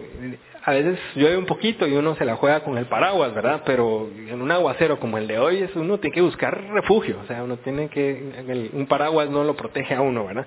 a 0.66 0.72
veces 0.72 0.98
llueve 1.14 1.36
un 1.36 1.46
poquito 1.46 1.86
y 1.86 1.94
uno 1.94 2.16
se 2.16 2.24
la 2.24 2.34
juega 2.34 2.64
con 2.64 2.76
el 2.76 2.86
paraguas, 2.86 3.32
¿verdad? 3.32 3.62
Pero 3.64 4.10
en 4.16 4.42
un 4.42 4.50
aguacero 4.50 4.98
como 4.98 5.16
el 5.16 5.28
de 5.28 5.38
hoy, 5.38 5.58
es 5.58 5.76
uno 5.76 5.98
tiene 5.98 6.12
que 6.12 6.20
buscar 6.20 6.60
refugio, 6.72 7.20
o 7.22 7.26
sea, 7.28 7.44
uno 7.44 7.56
tiene 7.58 7.88
que, 7.88 8.70
un 8.72 8.86
paraguas 8.86 9.30
no 9.30 9.44
lo 9.44 9.54
protege 9.54 9.94
a 9.94 10.00
uno, 10.00 10.26
¿verdad? 10.26 10.44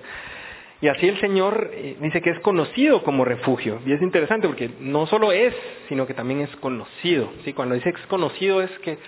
Y 0.82 0.88
así 0.88 1.08
el 1.08 1.18
Señor 1.20 1.70
eh, 1.72 1.96
dice 2.00 2.20
que 2.20 2.30
es 2.30 2.38
conocido 2.40 3.02
como 3.02 3.24
refugio. 3.24 3.80
Y 3.86 3.92
es 3.92 4.02
interesante 4.02 4.46
porque 4.46 4.70
no 4.80 5.06
solo 5.06 5.32
es, 5.32 5.54
sino 5.88 6.06
que 6.06 6.14
también 6.14 6.40
es 6.40 6.54
conocido. 6.56 7.30
¿sí? 7.44 7.52
Cuando 7.52 7.74
dice 7.74 7.92
que 7.92 8.00
es 8.00 8.06
conocido 8.06 8.62
es 8.62 8.70
que 8.78 8.98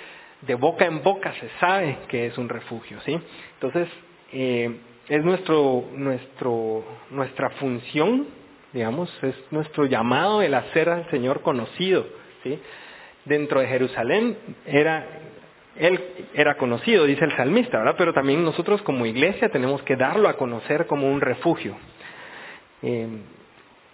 de 0.42 0.54
boca 0.54 0.84
en 0.84 1.02
boca 1.02 1.32
se 1.40 1.48
sabe 1.60 1.96
que 2.08 2.26
es 2.26 2.36
un 2.36 2.50
refugio. 2.50 3.00
¿sí? 3.06 3.18
Entonces, 3.54 3.88
eh, 4.32 4.70
es 5.08 5.24
nuestro, 5.24 5.84
nuestro, 5.94 6.84
nuestra 7.10 7.48
función 7.50 8.41
digamos, 8.72 9.10
es 9.22 9.34
nuestro 9.50 9.86
llamado 9.86 10.42
el 10.42 10.54
hacer 10.54 10.88
al 10.88 11.08
Señor 11.10 11.42
conocido, 11.42 12.06
¿sí? 12.42 12.58
Dentro 13.24 13.60
de 13.60 13.68
Jerusalén 13.68 14.36
era, 14.66 15.06
él 15.76 16.00
era 16.34 16.56
conocido, 16.56 17.04
dice 17.04 17.24
el 17.24 17.36
salmista, 17.36 17.78
¿verdad? 17.78 17.94
Pero 17.96 18.12
también 18.12 18.44
nosotros 18.44 18.82
como 18.82 19.06
iglesia 19.06 19.48
tenemos 19.50 19.82
que 19.82 19.96
darlo 19.96 20.28
a 20.28 20.36
conocer 20.36 20.86
como 20.86 21.10
un 21.10 21.20
refugio. 21.20 21.76
Eh, 22.82 23.06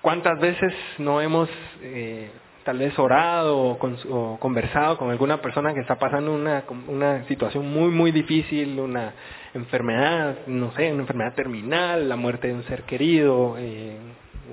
¿Cuántas 0.01 0.41
veces 0.41 0.73
no 0.99 1.21
hemos 1.21 1.51
eh, 1.83 2.31
tal 2.69 2.79
vez 2.79 2.99
orado 2.99 3.59
o, 3.59 4.39
conversado 4.39 4.99
con 4.99 5.11
alguna 5.11 5.41
persona 5.41 5.73
que 5.73 5.81
está 5.81 5.99
pasando 5.99 6.35
una, 6.35 6.65
una 6.87 7.25
situación 7.25 7.67
muy, 7.67 7.91
muy 7.91 8.13
difícil, 8.13 8.79
una 8.79 9.15
enfermedad, 9.55 10.47
no 10.47 10.73
sé, 10.73 10.93
una 10.93 11.01
enfermedad 11.01 11.35
terminal, 11.35 12.09
la 12.09 12.17
muerte 12.17 12.49
de 12.49 12.55
un 12.55 12.65
ser 12.65 12.83
querido, 12.83 13.57
eh, 13.59 13.97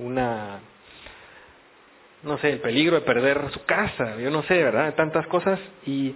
una, 0.02 0.60
no 2.22 2.38
sé, 2.38 2.50
el 2.50 2.60
peligro 2.60 2.96
de 2.96 3.02
perder 3.02 3.50
su 3.52 3.64
casa, 3.64 4.16
yo 4.16 4.30
no 4.30 4.42
sé, 4.44 4.62
¿verdad? 4.62 4.94
Tantas 4.94 5.26
cosas. 5.26 5.58
Y 5.84 6.14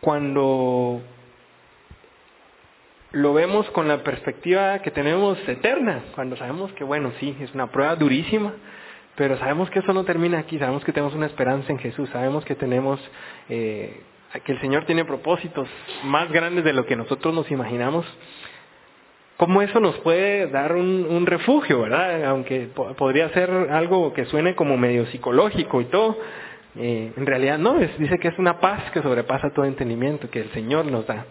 cuando 0.00 1.02
lo 3.12 3.34
vemos 3.34 3.68
con 3.70 3.88
la 3.88 4.02
perspectiva 4.02 4.78
que 4.80 4.90
tenemos 4.90 5.38
eterna, 5.48 6.04
cuando 6.14 6.36
sabemos 6.36 6.72
que, 6.72 6.84
bueno, 6.84 7.12
sí, 7.18 7.36
es 7.40 7.52
una 7.54 7.70
prueba 7.70 7.96
durísima, 7.96 8.54
pero 9.16 9.36
sabemos 9.38 9.68
que 9.70 9.80
eso 9.80 9.92
no 9.92 10.04
termina 10.04 10.38
aquí, 10.38 10.58
sabemos 10.58 10.84
que 10.84 10.92
tenemos 10.92 11.14
una 11.14 11.26
esperanza 11.26 11.72
en 11.72 11.78
Jesús, 11.78 12.08
sabemos 12.10 12.44
que 12.44 12.54
tenemos, 12.54 13.00
eh, 13.48 14.00
que 14.44 14.52
el 14.52 14.60
Señor 14.60 14.84
tiene 14.86 15.04
propósitos 15.04 15.68
más 16.04 16.30
grandes 16.30 16.64
de 16.64 16.72
lo 16.72 16.86
que 16.86 16.96
nosotros 16.96 17.34
nos 17.34 17.50
imaginamos, 17.50 18.06
cómo 19.40 19.62
eso 19.62 19.80
nos 19.80 19.96
puede 20.00 20.48
dar 20.48 20.74
un, 20.74 21.24
refugio, 21.24 21.80
¿verdad? 21.80 22.24
Aunque 22.26 22.68
podría 22.98 23.30
ser 23.30 23.50
algo 23.70 24.12
que 24.12 24.26
suene 24.26 24.54
como 24.54 24.76
medio 24.76 25.06
psicológico 25.06 25.80
y 25.80 25.86
todo, 25.86 26.18
eh, 26.76 27.10
en 27.16 27.24
realidad 27.24 27.56
no, 27.56 27.78
dice 27.78 28.18
que 28.18 28.28
es 28.28 28.38
una 28.38 28.60
paz 28.60 28.90
que 28.92 29.00
sobrepasa 29.00 29.48
todo 29.54 29.64
entendimiento, 29.64 30.28
que 30.28 30.40
el 30.40 30.50
Señor 30.50 30.84
nos 30.84 31.06
da. 31.06 31.24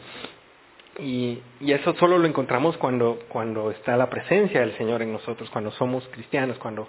Y, 0.97 1.37
y, 1.61 1.71
eso 1.71 1.93
solo 1.99 2.17
lo 2.17 2.25
encontramos 2.25 2.75
cuando, 2.77 3.19
cuando 3.29 3.69
está 3.69 3.95
la 3.95 4.09
presencia 4.09 4.61
del 4.61 4.75
Señor 4.75 5.03
en 5.03 5.13
nosotros, 5.13 5.47
cuando 5.51 5.69
somos 5.69 6.03
cristianos, 6.07 6.57
cuando 6.57 6.87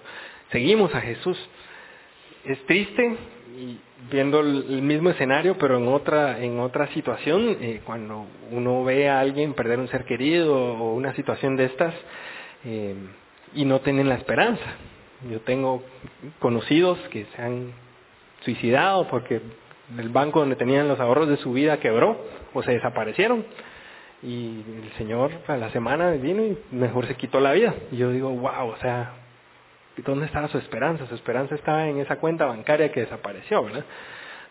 seguimos 0.50 0.94
a 0.94 1.02
Jesús. 1.02 1.38
Es 2.46 2.64
triste 2.64 3.16
y 3.60 3.78
viendo 4.10 4.40
el 4.40 4.80
mismo 4.80 5.10
escenario, 5.10 5.58
pero 5.58 5.76
en 5.76 5.86
otra, 5.86 6.42
en 6.42 6.58
otra 6.60 6.86
situación, 6.94 7.58
eh, 7.60 7.82
cuando 7.84 8.24
uno 8.50 8.82
ve 8.84 9.10
a 9.10 9.20
alguien 9.20 9.52
perder 9.52 9.78
un 9.78 9.88
ser 9.88 10.06
querido 10.06 10.54
o 10.54 10.94
una 10.94 11.14
situación 11.14 11.56
de 11.56 11.66
estas 11.66 11.94
eh, 12.64 12.94
y 13.54 13.66
no 13.66 13.80
tienen 13.80 14.08
la 14.08 14.14
esperanza. 14.14 14.64
Yo 15.30 15.40
tengo 15.40 15.82
conocidos 16.38 16.98
que 17.10 17.26
se 17.36 17.42
han 17.42 17.72
suicidado 18.44 19.06
porque 19.08 19.42
el 19.98 20.08
banco 20.08 20.40
donde 20.40 20.56
tenían 20.56 20.88
los 20.88 20.98
ahorros 20.98 21.28
de 21.28 21.36
su 21.36 21.52
vida 21.52 21.80
quebró 21.80 22.16
o 22.54 22.62
se 22.62 22.72
desaparecieron. 22.72 23.44
Y 24.22 24.62
el 24.84 24.92
Señor 24.96 25.32
a 25.46 25.56
la 25.58 25.70
semana 25.70 26.12
vino 26.12 26.42
y 26.42 26.58
mejor 26.70 27.06
se 27.06 27.16
quitó 27.16 27.40
la 27.40 27.52
vida. 27.52 27.74
Y 27.92 27.98
yo 27.98 28.10
digo, 28.10 28.30
wow, 28.30 28.68
o 28.68 28.76
sea, 28.78 29.19
¿Dónde 29.98 30.26
estaba 30.26 30.48
su 30.48 30.58
esperanza? 30.58 31.06
Su 31.06 31.14
esperanza 31.14 31.54
estaba 31.54 31.86
en 31.86 31.98
esa 31.98 32.16
cuenta 32.16 32.46
bancaria 32.46 32.90
que 32.92 33.00
desapareció, 33.00 33.64
¿verdad? 33.64 33.84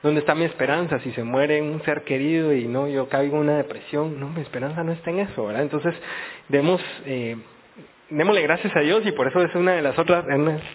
¿Dónde 0.01 0.22
está 0.22 0.34
mi 0.34 0.46
esperanza? 0.46 1.00
Si 1.00 1.12
se 1.12 1.24
muere 1.24 1.62
un 1.62 1.84
ser 1.84 2.03
querido 2.03 2.53
y 2.53 2.67
no, 2.67 2.88
yo 2.88 3.10
caigo 3.10 3.36
en 3.36 3.43
una 3.43 3.58
depresión, 3.58 4.19
no, 4.19 4.29
mi 4.29 4.41
esperanza 4.41 4.84
no 4.84 4.93
está 4.93 5.10
en 5.10 5.19
eso, 5.19 5.46
¿verdad? 5.46 5.63
Entonces, 5.63 5.93
demos, 6.48 6.81
eh, 7.05 7.36
démosle 8.10 8.41
gracias 8.43 8.74
a 8.77 8.79
Dios 8.79 9.05
y 9.05 9.12
por 9.12 9.27
eso 9.27 9.41
es 9.41 9.53
una 9.55 9.74
de 9.74 9.81
las 9.81 10.00
otras, 10.00 10.25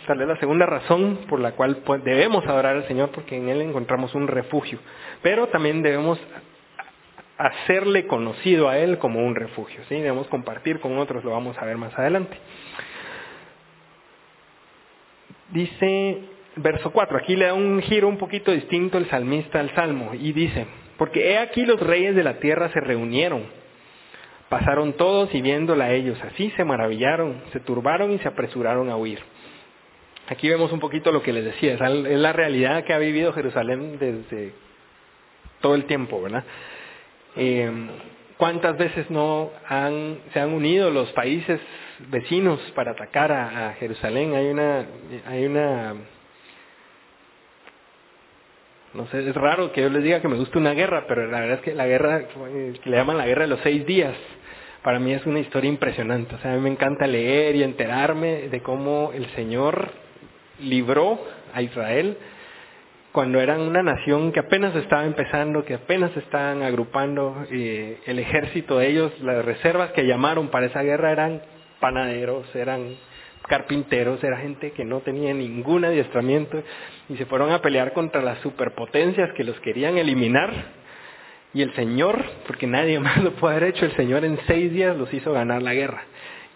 tal 0.07 0.19
vez 0.19 0.29
la 0.29 0.37
segunda 0.37 0.67
razón 0.67 1.21
por 1.27 1.41
la 1.41 1.53
cual 1.53 1.79
pues, 1.87 2.05
debemos 2.05 2.47
adorar 2.47 2.77
al 2.77 2.87
Señor, 2.87 3.11
porque 3.13 3.37
en 3.37 3.49
Él 3.49 3.63
encontramos 3.63 4.15
un 4.15 4.29
refugio. 4.29 4.79
Pero 5.23 5.47
también 5.49 5.83
debemos 5.83 6.19
hacerle 7.39 8.07
conocido 8.07 8.69
a 8.69 8.79
Él 8.79 8.99
como 8.99 9.25
un 9.25 9.35
refugio, 9.35 9.81
¿sí? 9.89 9.95
Debemos 9.95 10.27
compartir 10.29 10.81
con 10.81 10.99
otros, 10.99 11.25
lo 11.25 11.31
vamos 11.31 11.57
a 11.59 11.65
ver 11.65 11.79
más 11.79 11.99
adelante. 11.99 12.37
Dice 15.55 16.19
verso 16.57 16.91
4, 16.91 17.17
aquí 17.17 17.37
le 17.37 17.45
da 17.45 17.55
un 17.55 17.81
giro 17.83 18.09
un 18.09 18.19
poquito 18.19 18.51
distinto 18.51 18.99
el 18.99 19.09
salmista 19.09 19.61
al 19.61 19.73
salmo 19.77 20.11
y 20.13 20.33
dice, 20.33 20.67
porque 20.99 21.31
he 21.31 21.39
aquí 21.39 21.65
los 21.65 21.79
reyes 21.79 22.17
de 22.17 22.25
la 22.25 22.41
tierra 22.41 22.71
se 22.71 22.81
reunieron, 22.81 23.45
pasaron 24.49 24.95
todos 24.95 25.33
y 25.33 25.41
viéndola 25.41 25.93
ellos, 25.93 26.19
así 26.25 26.51
se 26.57 26.65
maravillaron, 26.65 27.41
se 27.53 27.61
turbaron 27.61 28.11
y 28.11 28.19
se 28.19 28.27
apresuraron 28.27 28.91
a 28.91 28.97
huir. 28.97 29.21
Aquí 30.27 30.49
vemos 30.49 30.73
un 30.73 30.81
poquito 30.81 31.13
lo 31.13 31.23
que 31.23 31.33
les 31.33 31.45
decía, 31.45 31.75
es 31.75 31.81
la 31.81 32.33
realidad 32.33 32.83
que 32.83 32.93
ha 32.93 32.99
vivido 32.99 33.33
Jerusalén 33.33 33.97
desde 34.01 34.55
todo 35.61 35.77
el 35.77 35.85
tiempo, 35.85 36.21
¿verdad? 36.21 36.43
Eh, 37.37 37.71
¿Cuántas 38.37 38.77
veces 38.77 39.09
no 39.11 39.51
han, 39.69 40.19
se 40.33 40.41
han 40.41 40.53
unido 40.53 40.91
los 40.91 41.11
países 41.13 41.61
vecinos 42.11 42.59
para 42.75 42.93
atacar 42.93 43.31
a, 43.31 43.75
Jerusalén? 43.79 44.35
Hay 44.35 44.47
una, 44.47 44.87
hay 45.27 45.47
una, 45.47 45.95
no 48.93 49.07
sé, 49.07 49.29
es 49.29 49.35
raro 49.37 49.73
que 49.73 49.83
yo 49.83 49.89
les 49.89 50.03
diga 50.03 50.21
que 50.21 50.27
me 50.27 50.37
gusta 50.37 50.59
una 50.59 50.73
guerra, 50.73 51.05
pero 51.07 51.29
la 51.29 51.41
verdad 51.41 51.59
es 51.59 51.63
que 51.63 51.75
la 51.75 51.87
guerra, 51.87 52.25
que 52.27 52.91
le 52.91 52.97
llaman 52.97 53.19
la 53.19 53.27
guerra 53.27 53.43
de 53.43 53.49
los 53.49 53.61
seis 53.61 53.87
días, 53.87 54.15
para 54.83 54.99
mí 54.99 55.13
es 55.13 55.25
una 55.27 55.39
historia 55.39 55.71
impresionante. 55.71 56.35
O 56.35 56.39
sea, 56.39 56.53
a 56.53 56.57
mí 56.57 56.61
me 56.61 56.71
encanta 56.71 57.07
leer 57.07 57.55
y 57.55 57.63
enterarme 57.63 58.49
de 58.49 58.61
cómo 58.63 59.13
el 59.15 59.27
Señor 59.37 59.93
libró 60.59 61.21
a 61.55 61.63
Israel 61.63 62.19
cuando 63.15 63.41
eran 63.41 63.61
una 63.61 63.81
nación 63.81 64.33
que 64.33 64.41
apenas 64.41 64.75
estaba 64.75 65.05
empezando, 65.05 65.65
que 65.65 65.75
apenas 65.75 66.11
estaban 66.17 66.65
agrupando 66.65 67.47
eh, 67.49 68.01
el 68.07 68.19
ejército 68.19 68.79
de 68.79 68.89
ellos, 68.89 69.13
las 69.21 69.45
reservas 69.45 69.93
que 69.93 70.05
llamaron 70.05 70.49
para 70.49 70.67
esa 70.67 70.83
guerra 70.83 71.13
eran 71.13 71.41
panaderos, 71.79 72.53
eran 72.57 72.97
carpinteros, 73.47 74.23
era 74.25 74.39
gente 74.39 74.73
que 74.73 74.85
no 74.85 74.99
tenía 74.99 75.33
ningún 75.33 75.85
adiestramiento 75.85 76.61
y 77.09 77.15
se 77.17 77.25
fueron 77.27 77.53
a 77.53 77.63
pelear 77.63 77.93
contra 77.93 78.21
las 78.21 78.41
superpotencias 78.41 79.31
que 79.35 79.45
los 79.45 79.61
querían 79.61 79.97
eliminar. 79.97 80.53
Y 81.53 81.63
el 81.63 81.73
Señor, 81.75 82.21
porque 82.49 82.67
nadie 82.67 82.99
más 82.99 83.23
lo 83.23 83.31
puede 83.37 83.59
haber 83.59 83.69
hecho, 83.69 83.85
el 83.85 83.95
Señor 83.95 84.25
en 84.25 84.41
seis 84.49 84.73
días 84.73 84.97
los 84.97 85.15
hizo 85.15 85.33
ganar 85.33 85.63
la 85.63 85.73
guerra. 85.73 86.03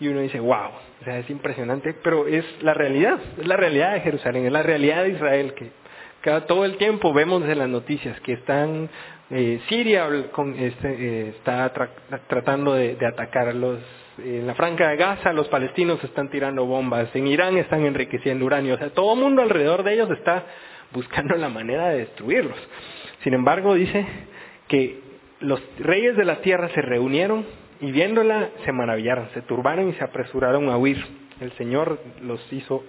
Y 0.00 0.08
uno 0.08 0.22
dice, 0.22 0.40
wow, 0.40 0.70
o 1.02 1.04
sea, 1.04 1.20
es 1.20 1.30
impresionante, 1.30 1.94
pero 2.02 2.26
es 2.26 2.44
la 2.62 2.74
realidad, 2.74 3.20
es 3.40 3.46
la 3.46 3.56
realidad 3.56 3.92
de 3.92 4.00
Jerusalén, 4.00 4.44
es 4.44 4.52
la 4.52 4.64
realidad 4.64 5.04
de 5.04 5.10
Israel, 5.10 5.54
que 5.54 5.70
cada, 6.20 6.46
todo 6.46 6.64
el 6.64 6.76
tiempo 6.76 7.12
vemos 7.12 7.42
en 7.44 7.58
las 7.58 7.68
noticias 7.68 8.20
que 8.20 8.34
están, 8.34 8.88
eh, 9.30 9.60
Siria 9.68 10.08
con, 10.32 10.54
este, 10.58 10.88
eh, 10.88 11.28
está 11.30 11.72
tratando 12.28 12.74
de, 12.74 12.96
de 12.96 13.06
atacar 13.06 13.48
a 13.48 13.52
los 13.52 13.78
en 14.18 14.46
la 14.46 14.54
Franca 14.54 14.88
de 14.88 14.96
Gaza 14.96 15.32
los 15.32 15.48
palestinos 15.48 16.02
están 16.02 16.28
tirando 16.28 16.66
bombas, 16.66 17.14
en 17.14 17.26
Irán 17.26 17.56
están 17.56 17.84
enriqueciendo 17.84 18.44
uranio, 18.44 18.74
o 18.74 18.78
sea, 18.78 18.90
todo 18.90 19.14
el 19.14 19.20
mundo 19.20 19.42
alrededor 19.42 19.82
de 19.82 19.94
ellos 19.94 20.10
está 20.10 20.44
buscando 20.92 21.36
la 21.36 21.48
manera 21.48 21.90
de 21.90 21.98
destruirlos. 21.98 22.58
Sin 23.22 23.34
embargo, 23.34 23.74
dice 23.74 24.06
que 24.68 25.00
los 25.40 25.60
reyes 25.78 26.16
de 26.16 26.24
la 26.24 26.40
tierra 26.40 26.68
se 26.70 26.82
reunieron 26.82 27.46
y 27.80 27.92
viéndola 27.92 28.50
se 28.64 28.72
maravillaron, 28.72 29.28
se 29.34 29.42
turbaron 29.42 29.88
y 29.90 29.92
se 29.94 30.04
apresuraron 30.04 30.68
a 30.68 30.76
huir. 30.76 31.04
El 31.40 31.52
Señor 31.52 32.00
los 32.22 32.40
hizo 32.52 32.84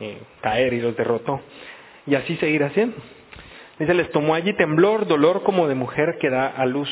eh, 0.00 0.18
caer 0.40 0.72
y 0.72 0.80
los 0.80 0.96
derrotó. 0.96 1.40
Y 2.06 2.14
así 2.14 2.36
seguir 2.36 2.62
haciendo. 2.64 2.96
Dice, 3.78 3.94
les 3.94 4.10
tomó 4.12 4.34
allí 4.34 4.52
temblor, 4.54 5.06
dolor 5.06 5.42
como 5.42 5.66
de 5.66 5.74
mujer 5.74 6.16
que 6.20 6.30
da 6.30 6.46
a 6.46 6.66
luz. 6.66 6.88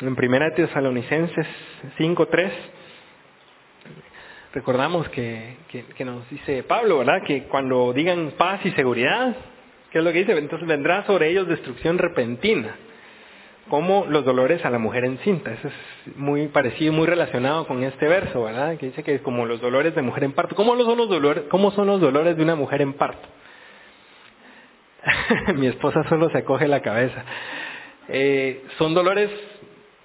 En 0.00 0.16
Primera 0.16 0.54
Tesalonicenses 0.54 1.46
5.3 1.98 2.50
recordamos 4.52 5.08
que, 5.10 5.56
que, 5.68 6.04
nos 6.04 6.28
dice 6.30 6.62
Pablo, 6.62 6.98
¿verdad? 6.98 7.22
Que 7.24 7.44
cuando 7.44 7.92
digan 7.92 8.32
paz 8.36 8.60
y 8.64 8.70
seguridad, 8.72 9.36
¿qué 9.90 9.98
es 9.98 10.04
lo 10.04 10.12
que 10.12 10.20
dice? 10.20 10.36
Entonces 10.36 10.66
vendrá 10.66 11.04
sobre 11.04 11.28
ellos 11.28 11.46
destrucción 11.46 11.98
repentina, 11.98 12.76
como 13.68 14.06
los 14.08 14.24
dolores 14.24 14.64
a 14.64 14.70
la 14.70 14.78
mujer 14.78 15.04
encinta. 15.04 15.52
Eso 15.52 15.68
es 15.68 16.16
muy 16.16 16.48
parecido, 16.48 16.92
muy 16.92 17.06
relacionado 17.06 17.66
con 17.66 17.82
este 17.84 18.08
verso, 18.08 18.44
¿verdad? 18.44 18.76
Que 18.78 18.86
dice 18.86 19.02
que 19.02 19.16
es 19.16 19.22
como 19.22 19.46
los 19.46 19.60
dolores 19.60 19.94
de 19.94 20.02
mujer 20.02 20.24
en 20.24 20.32
parto. 20.32 20.56
¿Cómo 20.56 20.76
son 20.82 20.98
los 20.98 21.08
dolores, 21.08 21.44
cómo 21.50 21.70
son 21.72 21.86
los 21.86 22.00
dolores 22.00 22.36
de 22.36 22.42
una 22.42 22.56
mujer 22.56 22.82
en 22.82 22.94
parto? 22.94 23.28
Mi 25.54 25.66
esposa 25.66 26.04
solo 26.08 26.30
se 26.30 26.38
acoge 26.38 26.68
la 26.68 26.82
cabeza. 26.82 27.24
Eh, 28.08 28.64
son 28.78 28.94
dolores, 28.94 29.30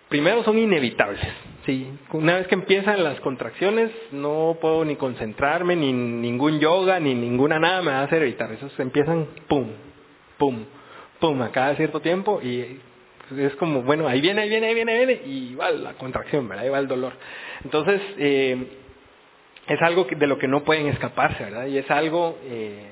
primero 0.09 0.43
son 0.43 0.57
inevitables 0.59 1.21
Sí, 1.65 1.87
una 2.11 2.35
vez 2.35 2.47
que 2.47 2.53
empiezan 2.53 3.03
las 3.03 3.19
contracciones 3.21 3.89
no 4.11 4.55
puedo 4.61 4.85
ni 4.85 4.97
concentrarme, 4.97 5.75
ni 5.75 5.91
ningún 5.91 6.59
yoga, 6.59 6.99
ni 6.99 7.15
ninguna 7.15 7.57
nada 7.57 7.81
me 7.81 7.89
va 7.89 8.01
a 8.01 8.03
hacer 8.03 8.21
evitar. 8.21 8.51
Esos 8.51 8.79
empiezan 8.79 9.27
pum, 9.47 9.69
pum, 10.37 10.65
pum 11.19 11.41
a 11.41 11.51
cada 11.51 11.75
cierto 11.75 12.01
tiempo 12.01 12.39
y 12.43 12.79
es 13.35 13.55
como, 13.55 13.81
bueno, 13.81 14.07
ahí 14.07 14.21
viene, 14.21 14.43
ahí 14.43 14.49
viene, 14.49 14.67
ahí 14.67 14.75
viene, 14.75 14.91
ahí 14.91 15.05
viene 15.07 15.21
y 15.25 15.55
va 15.55 15.71
la 15.71 15.93
contracción, 15.93 16.47
¿verdad? 16.47 16.65
Ahí 16.65 16.69
va 16.69 16.77
el 16.77 16.87
dolor. 16.87 17.13
Entonces, 17.63 17.99
eh, 18.19 18.67
es 19.67 19.81
algo 19.81 20.05
de 20.05 20.27
lo 20.27 20.37
que 20.37 20.47
no 20.47 20.63
pueden 20.63 20.85
escaparse, 20.85 21.45
¿verdad? 21.45 21.65
Y 21.65 21.79
es 21.79 21.89
algo, 21.89 22.37
eh, 22.43 22.89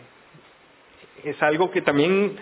es 1.23 1.41
algo 1.41 1.71
que 1.71 1.81
también 1.81 2.35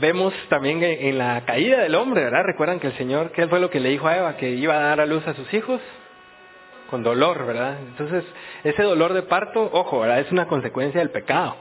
vemos 0.00 0.34
también 0.48 0.82
en 0.82 1.18
la 1.18 1.44
caída 1.44 1.82
del 1.82 1.94
hombre, 1.94 2.24
¿verdad? 2.24 2.42
Recuerdan 2.44 2.80
que 2.80 2.88
el 2.88 2.94
Señor, 2.94 3.30
¿qué 3.32 3.46
fue 3.46 3.60
lo 3.60 3.70
que 3.70 3.80
le 3.80 3.90
dijo 3.90 4.08
a 4.08 4.16
Eva? 4.16 4.36
Que 4.36 4.50
iba 4.50 4.74
a 4.74 4.80
dar 4.80 5.00
a 5.00 5.06
luz 5.06 5.26
a 5.26 5.34
sus 5.34 5.52
hijos 5.54 5.80
con 6.90 7.02
dolor, 7.02 7.46
¿verdad? 7.46 7.78
Entonces, 7.80 8.24
ese 8.64 8.82
dolor 8.82 9.12
de 9.12 9.22
parto, 9.22 9.68
ojo, 9.72 10.00
¿verdad? 10.00 10.20
Es 10.20 10.32
una 10.32 10.46
consecuencia 10.46 11.00
del 11.00 11.10
pecado. 11.10 11.56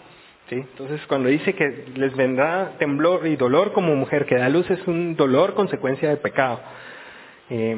¿sí? 0.50 0.56
Entonces, 0.56 1.02
cuando 1.08 1.30
dice 1.30 1.54
que 1.54 1.86
les 1.96 2.16
vendrá 2.16 2.74
temblor 2.80 3.28
y 3.28 3.36
dolor 3.36 3.74
como 3.74 3.96
mujer 3.96 4.26
que 4.26 4.38
da 4.38 4.50
luz, 4.50 4.70
es 4.70 4.86
un 4.88 5.16
dolor 5.16 5.54
consecuencia 5.54 6.10
del 6.10 6.20
pecado. 6.20 6.60
Eh, 7.50 7.76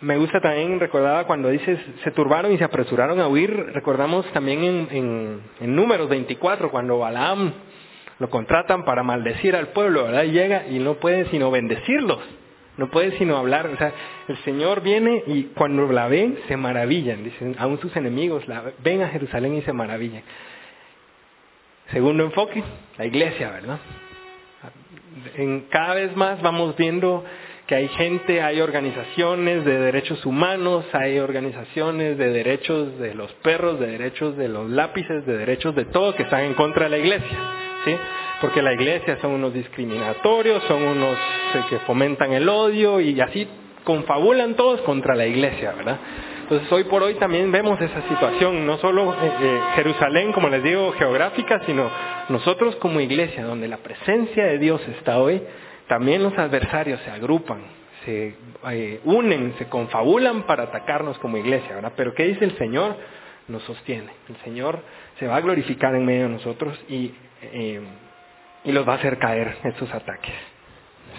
me 0.00 0.18
gusta 0.18 0.40
también, 0.40 0.80
recordaba 0.80 1.26
cuando 1.26 1.48
dice 1.48 1.78
se 2.02 2.10
turbaron 2.10 2.52
y 2.52 2.58
se 2.58 2.64
apresuraron 2.64 3.20
a 3.20 3.28
huir, 3.28 3.50
recordamos 3.72 4.26
también 4.32 4.64
en, 4.90 5.40
en, 5.60 5.76
Números 5.76 6.08
24, 6.08 6.70
cuando 6.70 6.98
Balaam 6.98 7.52
lo 8.18 8.28
contratan 8.28 8.84
para 8.84 9.02
maldecir 9.02 9.56
al 9.56 9.68
pueblo. 9.68 10.08
Y 10.24 10.30
llega 10.30 10.66
y 10.68 10.78
no 10.78 10.94
puede 10.94 11.26
sino 11.30 11.50
bendecirlos, 11.50 12.18
no 12.76 12.90
puede 12.90 13.16
sino 13.18 13.36
hablar, 13.36 13.66
o 13.66 13.76
sea, 13.76 13.92
el 14.28 14.36
Señor 14.38 14.82
viene 14.82 15.22
y 15.26 15.44
cuando 15.54 15.90
la 15.90 16.08
ven 16.08 16.38
se 16.48 16.56
maravillan, 16.56 17.24
dicen, 17.24 17.56
aún 17.58 17.80
sus 17.80 17.96
enemigos 17.96 18.46
la 18.48 18.72
ven 18.82 19.02
a 19.02 19.08
Jerusalén 19.08 19.54
y 19.54 19.62
se 19.62 19.72
maravillan. 19.72 20.22
Segundo 21.92 22.24
enfoque, 22.24 22.62
la 22.98 23.06
iglesia, 23.06 23.50
¿verdad? 23.50 23.78
En, 25.36 25.60
cada 25.70 25.94
vez 25.94 26.16
más 26.16 26.42
vamos 26.42 26.76
viendo 26.76 27.24
que 27.66 27.74
hay 27.74 27.88
gente, 27.88 28.42
hay 28.42 28.60
organizaciones 28.60 29.64
de 29.64 29.78
derechos 29.78 30.24
humanos, 30.26 30.84
hay 30.92 31.18
organizaciones 31.18 32.18
de 32.18 32.30
derechos 32.30 32.98
de 32.98 33.14
los 33.14 33.32
perros, 33.34 33.80
de 33.80 33.86
derechos 33.86 34.36
de 34.36 34.48
los 34.48 34.68
lápices, 34.68 35.24
de 35.24 35.38
derechos 35.38 35.74
de 35.74 35.86
todo 35.86 36.14
que 36.14 36.24
están 36.24 36.42
en 36.42 36.54
contra 36.54 36.84
de 36.84 36.90
la 36.90 36.98
iglesia. 36.98 37.38
¿sí? 37.86 37.96
Porque 38.40 38.60
la 38.60 38.74
iglesia 38.74 39.18
son 39.22 39.32
unos 39.32 39.54
discriminatorios, 39.54 40.62
son 40.64 40.82
unos 40.82 41.16
eh, 41.54 41.62
que 41.70 41.78
fomentan 41.80 42.32
el 42.32 42.48
odio 42.48 43.00
y 43.00 43.18
así 43.20 43.48
confabulan 43.82 44.54
todos 44.54 44.82
contra 44.82 45.14
la 45.14 45.26
iglesia, 45.26 45.72
¿verdad? 45.72 45.98
Entonces 46.42 46.70
hoy 46.70 46.84
por 46.84 47.02
hoy 47.02 47.14
también 47.14 47.50
vemos 47.50 47.80
esa 47.80 48.02
situación, 48.08 48.66
no 48.66 48.76
solo 48.76 49.14
eh, 49.14 49.32
eh, 49.40 49.60
Jerusalén, 49.76 50.32
como 50.32 50.50
les 50.50 50.62
digo, 50.62 50.92
geográfica, 50.92 51.62
sino 51.64 51.90
nosotros 52.28 52.76
como 52.76 53.00
iglesia, 53.00 53.44
donde 53.44 53.68
la 53.68 53.78
presencia 53.78 54.44
de 54.44 54.58
Dios 54.58 54.82
está 54.98 55.18
hoy, 55.18 55.42
también 55.88 56.22
los 56.22 56.36
adversarios 56.38 57.00
se 57.00 57.10
agrupan, 57.10 57.62
se 58.04 58.34
unen, 59.04 59.54
se 59.58 59.66
confabulan 59.66 60.42
para 60.42 60.64
atacarnos 60.64 61.18
como 61.18 61.36
iglesia, 61.36 61.76
¿verdad? 61.76 61.92
Pero 61.96 62.14
¿qué 62.14 62.24
dice 62.24 62.44
el 62.44 62.56
Señor? 62.58 62.96
Nos 63.48 63.62
sostiene. 63.64 64.10
El 64.28 64.36
Señor 64.38 64.80
se 65.18 65.26
va 65.26 65.36
a 65.36 65.40
glorificar 65.40 65.94
en 65.94 66.04
medio 66.04 66.24
de 66.24 66.30
nosotros 66.30 66.78
y 66.88 67.12
eh, 67.52 67.80
y 68.64 68.72
los 68.72 68.88
va 68.88 68.94
a 68.94 68.96
hacer 68.96 69.18
caer 69.18 69.56
estos 69.64 69.92
ataques. 69.92 70.34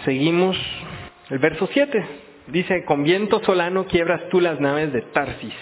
Seguimos 0.04 0.56
el 1.30 1.38
verso 1.38 1.68
7. 1.72 2.04
Dice, 2.48 2.84
con 2.84 3.02
viento 3.02 3.42
solano 3.44 3.86
quiebras 3.86 4.28
tú 4.30 4.40
las 4.40 4.60
naves 4.60 4.92
de 4.92 5.02
Tarsis. 5.02 5.54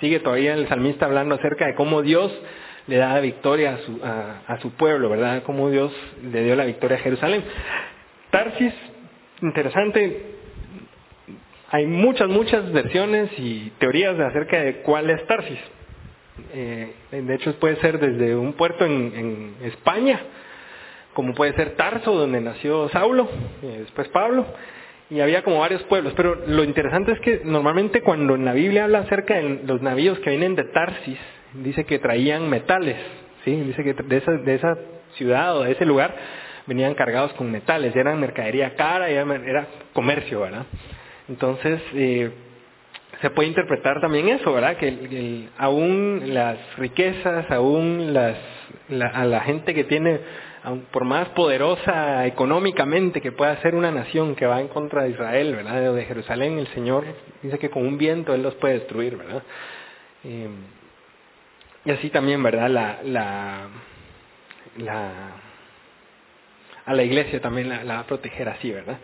sigue 0.00 0.20
todavía 0.20 0.54
el 0.54 0.68
salmista 0.68 1.06
hablando 1.06 1.34
acerca 1.34 1.66
de 1.66 1.74
cómo 1.74 2.02
Dios 2.02 2.32
le 2.86 2.96
da 2.96 3.14
la 3.14 3.20
victoria 3.20 3.74
a 3.74 3.78
su, 3.78 4.00
a, 4.02 4.58
su 4.60 4.70
pueblo, 4.72 5.08
¿verdad? 5.08 5.42
Cómo 5.44 5.70
Dios 5.70 5.92
le 6.22 6.42
dio 6.44 6.54
la 6.54 6.64
victoria 6.64 6.96
a 6.96 7.00
Jerusalén. 7.00 7.44
Tarsis, 8.34 8.74
interesante, 9.42 10.22
hay 11.70 11.86
muchas, 11.86 12.28
muchas 12.28 12.72
versiones 12.72 13.30
y 13.38 13.70
teorías 13.78 14.18
acerca 14.18 14.60
de 14.60 14.78
cuál 14.78 15.08
es 15.08 15.24
Tarsis. 15.28 15.60
Eh, 16.52 16.94
de 17.12 17.34
hecho, 17.36 17.54
puede 17.60 17.76
ser 17.76 18.00
desde 18.00 18.34
un 18.34 18.54
puerto 18.54 18.86
en, 18.86 19.54
España, 19.62 20.18
como 21.12 21.32
puede 21.34 21.52
ser 21.52 21.76
Tarso, 21.76 22.12
donde 22.12 22.40
nació 22.40 22.88
Saulo, 22.88 23.28
y 23.62 23.66
después 23.68 24.08
Pablo, 24.08 24.44
y 25.10 25.20
había 25.20 25.44
como 25.44 25.60
varios 25.60 25.84
pueblos. 25.84 26.12
Pero 26.16 26.34
lo 26.48 26.64
interesante 26.64 27.12
es 27.12 27.20
que 27.20 27.42
normalmente 27.44 28.02
cuando 28.02 28.34
en 28.34 28.44
la 28.44 28.52
Biblia 28.52 28.82
habla 28.82 28.98
acerca 28.98 29.34
de 29.34 29.60
los 29.64 29.80
navíos 29.80 30.18
que 30.18 30.30
vienen 30.30 30.56
de 30.56 30.64
Tarsis, 30.64 31.20
dice 31.52 31.84
que 31.84 32.00
traían 32.00 32.50
metales, 32.50 32.96
¿sí? 33.44 33.54
dice 33.60 33.84
que 33.84 33.94
de 33.94 34.16
esa, 34.16 34.32
de 34.32 34.54
esa 34.56 34.76
ciudad 35.12 35.56
o 35.56 35.62
de 35.62 35.70
ese 35.70 35.86
lugar 35.86 36.16
venían 36.66 36.94
cargados 36.94 37.32
con 37.34 37.50
metales, 37.50 37.94
eran 37.94 38.20
mercadería 38.20 38.74
cara, 38.74 39.08
era, 39.08 39.66
comercio, 39.92 40.40
¿verdad? 40.40 40.66
Entonces, 41.28 41.80
eh, 41.94 42.30
se 43.20 43.30
puede 43.30 43.48
interpretar 43.48 44.00
también 44.00 44.28
eso, 44.28 44.52
¿verdad? 44.52 44.76
Que 44.76 45.48
aún 45.58 46.22
las 46.34 46.58
riquezas, 46.76 47.50
aún 47.50 48.12
las, 48.12 48.36
a 49.14 49.24
la 49.24 49.40
gente 49.40 49.74
que 49.74 49.84
tiene, 49.84 50.20
por 50.90 51.04
más 51.04 51.28
poderosa 51.30 52.26
económicamente 52.26 53.20
que 53.20 53.32
pueda 53.32 53.56
ser 53.62 53.74
una 53.74 53.90
nación 53.90 54.34
que 54.34 54.46
va 54.46 54.60
en 54.60 54.68
contra 54.68 55.04
de 55.04 55.10
Israel, 55.10 55.54
¿verdad? 55.54 55.94
De 55.94 56.04
Jerusalén, 56.04 56.58
el 56.58 56.66
Señor 56.68 57.04
dice 57.42 57.58
que 57.58 57.70
con 57.70 57.86
un 57.86 57.98
viento 57.98 58.34
Él 58.34 58.42
los 58.42 58.54
puede 58.54 58.74
destruir, 58.74 59.16
¿verdad? 59.16 59.42
Eh, 60.24 60.48
y 61.84 61.90
así 61.90 62.08
también, 62.08 62.42
¿verdad? 62.42 62.70
La, 62.70 62.98
la, 63.04 63.68
la, 64.78 65.10
a 66.86 66.94
la 66.94 67.02
iglesia 67.02 67.40
también 67.40 67.68
la, 67.68 67.84
va 67.84 68.00
a 68.00 68.06
proteger 68.06 68.48
así, 68.48 68.70
¿verdad? 68.70 68.98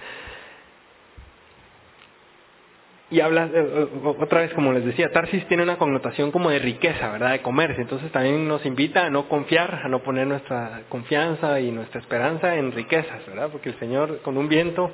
y 3.10 3.20
habla, 3.20 3.50
eh, 3.52 3.88
otra 4.04 4.42
vez 4.42 4.54
como 4.54 4.72
les 4.72 4.84
decía, 4.84 5.10
Tarsis 5.10 5.44
tiene 5.48 5.64
una 5.64 5.78
connotación 5.78 6.30
como 6.30 6.50
de 6.50 6.60
riqueza, 6.60 7.10
¿verdad? 7.10 7.32
De 7.32 7.42
comercio. 7.42 7.82
Entonces 7.82 8.10
también 8.12 8.46
nos 8.46 8.64
invita 8.64 9.06
a 9.06 9.10
no 9.10 9.28
confiar, 9.28 9.80
a 9.84 9.88
no 9.88 10.00
poner 10.00 10.28
nuestra 10.28 10.82
confianza 10.88 11.60
y 11.60 11.72
nuestra 11.72 12.00
esperanza 12.00 12.54
en 12.54 12.70
riquezas, 12.70 13.26
¿verdad? 13.26 13.48
Porque 13.50 13.70
el 13.70 13.78
Señor 13.80 14.20
con 14.22 14.38
un 14.38 14.48
viento 14.48 14.92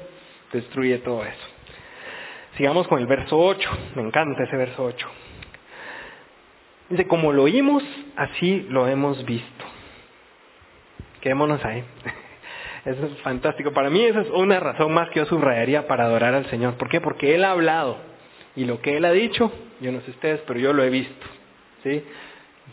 destruye 0.51 0.99
todo 0.99 1.25
eso. 1.25 1.46
Sigamos 2.57 2.88
con 2.88 3.01
el 3.01 3.07
verso 3.07 3.38
8, 3.38 3.70
me 3.96 4.03
encanta 4.03 4.44
ese 4.44 4.57
verso 4.57 4.83
8. 4.83 5.09
Dice, 6.88 7.07
como 7.07 7.33
lo 7.33 7.42
oímos, 7.42 7.83
así 8.16 8.66
lo 8.70 8.88
hemos 8.88 9.22
visto. 9.27 9.64
Quedémonos 11.20 11.62
ahí. 11.64 11.85
Eso 12.87 13.05
es 13.05 13.20
fantástico. 13.22 13.72
Para 13.72 13.90
mí 13.90 14.05
esa 14.05 14.20
es 14.20 14.31
una 14.31 14.61
razón 14.61 14.94
más 14.94 15.11
que 15.11 15.18
yo 15.18 15.27
subrayaría 15.27 15.88
para 15.88 16.05
adorar 16.05 16.35
al 16.35 16.49
Señor. 16.51 16.75
¿Por 16.75 16.88
qué? 16.88 17.01
Porque 17.01 17.35
Él 17.35 17.44
ha 17.44 17.51
hablado. 17.51 17.99
Y 18.55 18.64
lo 18.64 18.81
que 18.81 18.96
Él 18.96 19.05
ha 19.05 19.11
dicho, 19.11 19.53
yo 19.81 19.90
no 19.90 20.01
sé 20.03 20.12
ustedes, 20.12 20.40
pero 20.46 20.61
yo 20.61 20.72
lo 20.72 20.85
he 20.85 20.88
visto. 20.88 21.27
¿sí? 21.83 22.05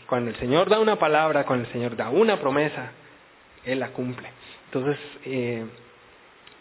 Cuando 0.06 0.30
el 0.30 0.36
Señor 0.36 0.68
da 0.68 0.78
una 0.78 0.96
palabra, 0.96 1.44
cuando 1.44 1.66
el 1.66 1.72
Señor 1.72 1.96
da 1.96 2.10
una 2.10 2.38
promesa, 2.38 2.92
Él 3.64 3.80
la 3.80 3.88
cumple. 3.88 4.28
Entonces, 4.66 4.98
eh, 5.24 5.64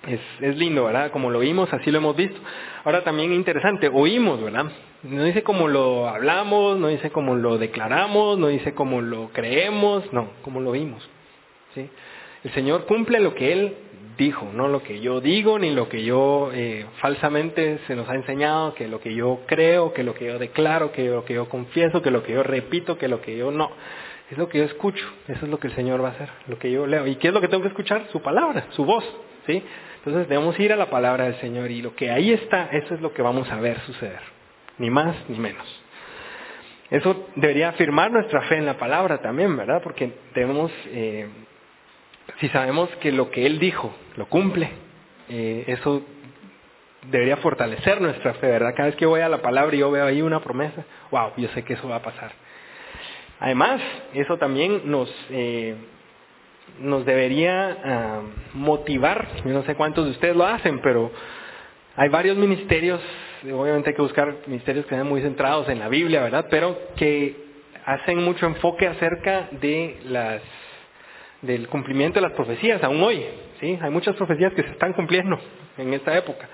es, 0.08 0.20
es 0.42 0.58
lindo, 0.58 0.86
¿verdad? 0.86 1.12
Como 1.12 1.30
lo 1.30 1.38
oímos, 1.38 1.72
así 1.74 1.92
lo 1.92 2.00
hemos 2.00 2.16
visto. 2.16 2.40
Ahora 2.84 3.04
también 3.04 3.32
interesante, 3.34 3.88
oímos, 3.88 4.42
¿verdad? 4.42 4.66
No 5.04 5.24
dice 5.26 5.44
como 5.44 5.68
lo 5.68 6.10
hablamos, 6.10 6.80
no 6.80 6.88
dice 6.88 7.12
como 7.12 7.36
lo 7.36 7.60
declaramos, 7.60 8.40
no 8.40 8.48
dice 8.48 8.74
como 8.74 9.02
lo 9.02 9.30
creemos, 9.30 10.12
no, 10.12 10.32
como 10.42 10.60
lo 10.60 10.72
oímos. 10.72 11.08
¿sí? 11.76 11.90
El 12.44 12.52
Señor 12.52 12.86
cumple 12.86 13.20
lo 13.20 13.34
que 13.34 13.54
Él 13.54 13.76
dijo, 14.18 14.52
no 14.54 14.68
lo 14.68 14.84
que 14.84 15.00
yo 15.00 15.22
digo, 15.22 15.58
ni 15.58 15.72
lo 15.72 15.90
que 15.90 16.04
yo 16.04 16.52
eh, 16.54 16.86
falsamente 17.00 17.80
se 17.88 17.96
nos 17.96 18.08
ha 18.10 18.16
enseñado, 18.16 18.74
que 18.76 18.88
lo 18.88 19.00
que 19.00 19.14
yo 19.14 19.42
creo, 19.48 19.94
que 19.94 20.04
lo 20.04 20.14
que 20.14 20.26
yo 20.26 20.38
declaro, 20.38 20.92
que 20.92 21.08
lo 21.10 21.26
que 21.26 21.34
yo 21.34 21.50
confieso, 21.50 22.02
que 22.02 22.12
lo 22.12 22.24
que 22.24 22.34
yo 22.34 22.44
repito, 22.44 22.98
que 22.98 23.08
lo 23.08 23.22
que 23.22 23.38
yo 23.38 23.52
no. 23.52 23.72
Es 24.30 24.38
lo 24.38 24.50
que 24.50 24.60
yo 24.60 24.64
escucho, 24.66 25.06
eso 25.28 25.46
es 25.46 25.52
lo 25.52 25.60
que 25.60 25.68
el 25.68 25.76
Señor 25.76 26.04
va 26.04 26.10
a 26.10 26.12
hacer, 26.12 26.30
lo 26.48 26.58
que 26.58 26.72
yo 26.72 26.86
leo. 26.86 27.08
¿Y 27.08 27.16
qué 27.16 27.30
es 27.30 27.34
lo 27.34 27.42
que 27.42 27.48
tengo 27.48 27.64
que 27.64 27.70
escuchar? 27.70 28.08
Su 28.12 28.22
palabra, 28.22 28.68
su 28.72 28.86
voz, 28.86 29.04
¿sí? 29.46 29.64
Entonces 29.98 30.28
debemos 30.28 30.60
ir 30.60 30.74
a 30.74 30.76
la 30.76 30.90
palabra 30.90 31.26
del 31.26 31.40
Señor 31.40 31.72
y 31.72 31.82
lo 31.82 31.96
que 31.96 32.12
ahí 32.12 32.34
está, 32.34 32.70
eso 32.72 32.94
es 32.94 33.02
lo 33.02 33.14
que 33.14 33.22
vamos 33.22 33.50
a 33.52 33.60
ver 33.60 33.80
suceder, 33.82 34.22
ni 34.80 34.90
más 34.90 35.16
ni 35.30 35.40
menos. 35.40 35.66
Eso 36.90 37.28
debería 37.36 37.70
afirmar 37.70 38.12
nuestra 38.12 38.42
fe 38.44 38.58
en 38.58 38.66
la 38.66 38.78
palabra 38.78 39.20
también, 39.20 39.56
¿verdad? 39.56 39.82
Porque 39.82 40.12
debemos 40.36 40.72
eh, 40.88 41.28
si 42.40 42.50
sabemos 42.50 42.90
que 43.02 43.12
lo 43.12 43.32
que 43.32 43.46
Él 43.46 43.60
dijo 43.60 43.94
lo 44.16 44.28
cumple, 44.28 44.70
eh, 45.30 45.66
eso 45.68 46.04
debería 47.10 47.38
fortalecer 47.38 48.02
nuestra 48.02 48.34
fe, 48.36 48.48
¿verdad? 48.48 48.74
Cada 48.76 48.90
vez 48.90 48.96
que 48.96 49.06
voy 49.06 49.22
a 49.22 49.30
la 49.30 49.42
palabra 49.42 49.76
y 49.76 49.80
yo 49.80 49.92
veo 49.92 50.06
ahí 50.06 50.22
una 50.22 50.42
promesa, 50.42 50.86
wow, 51.12 51.32
yo 51.38 51.50
sé 51.50 51.64
que 51.64 51.74
eso 51.74 51.88
va 51.88 51.98
a 51.98 52.02
pasar. 52.02 52.32
Además, 53.40 53.82
eso 54.14 54.38
también 54.38 54.84
nos, 54.86 55.14
eh, 55.30 55.76
nos 56.80 57.06
debería 57.06 57.78
ah, 57.84 58.22
motivar, 58.54 59.28
yo 59.44 59.52
no 59.52 59.64
sé 59.64 59.76
cuántos 59.76 60.06
de 60.06 60.12
ustedes 60.12 60.36
lo 60.36 60.46
hacen, 60.46 60.80
pero 60.80 61.12
hay 61.96 62.10
varios 62.10 62.38
ministerios, 62.38 63.02
obviamente 63.44 63.90
hay 63.90 63.96
que 63.96 64.02
buscar 64.02 64.38
ministerios 64.48 64.86
que 64.86 64.96
sean 64.96 65.08
muy 65.08 65.22
centrados 65.22 65.68
en 65.70 65.80
la 65.80 65.90
Biblia, 65.90 66.22
¿verdad? 66.22 66.48
Pero 66.50 66.78
que 66.96 67.36
hacen 67.86 68.24
mucho 68.24 68.46
enfoque 68.46 68.88
acerca 68.88 69.50
de 69.52 70.00
las 70.06 70.42
del 71.44 71.68
cumplimiento 71.68 72.20
de 72.20 72.28
las 72.28 72.32
profecías, 72.34 72.84
aún 72.84 73.02
hoy. 73.04 73.24
¿sí? 73.60 73.78
Hay 73.82 73.92
muchas 73.92 74.16
profecías 74.16 74.54
que 74.54 74.64
se 74.64 74.70
están 74.70 74.94
cumpliendo 74.94 75.40
en 75.78 75.94
esta 75.94 76.18
época. 76.18 76.50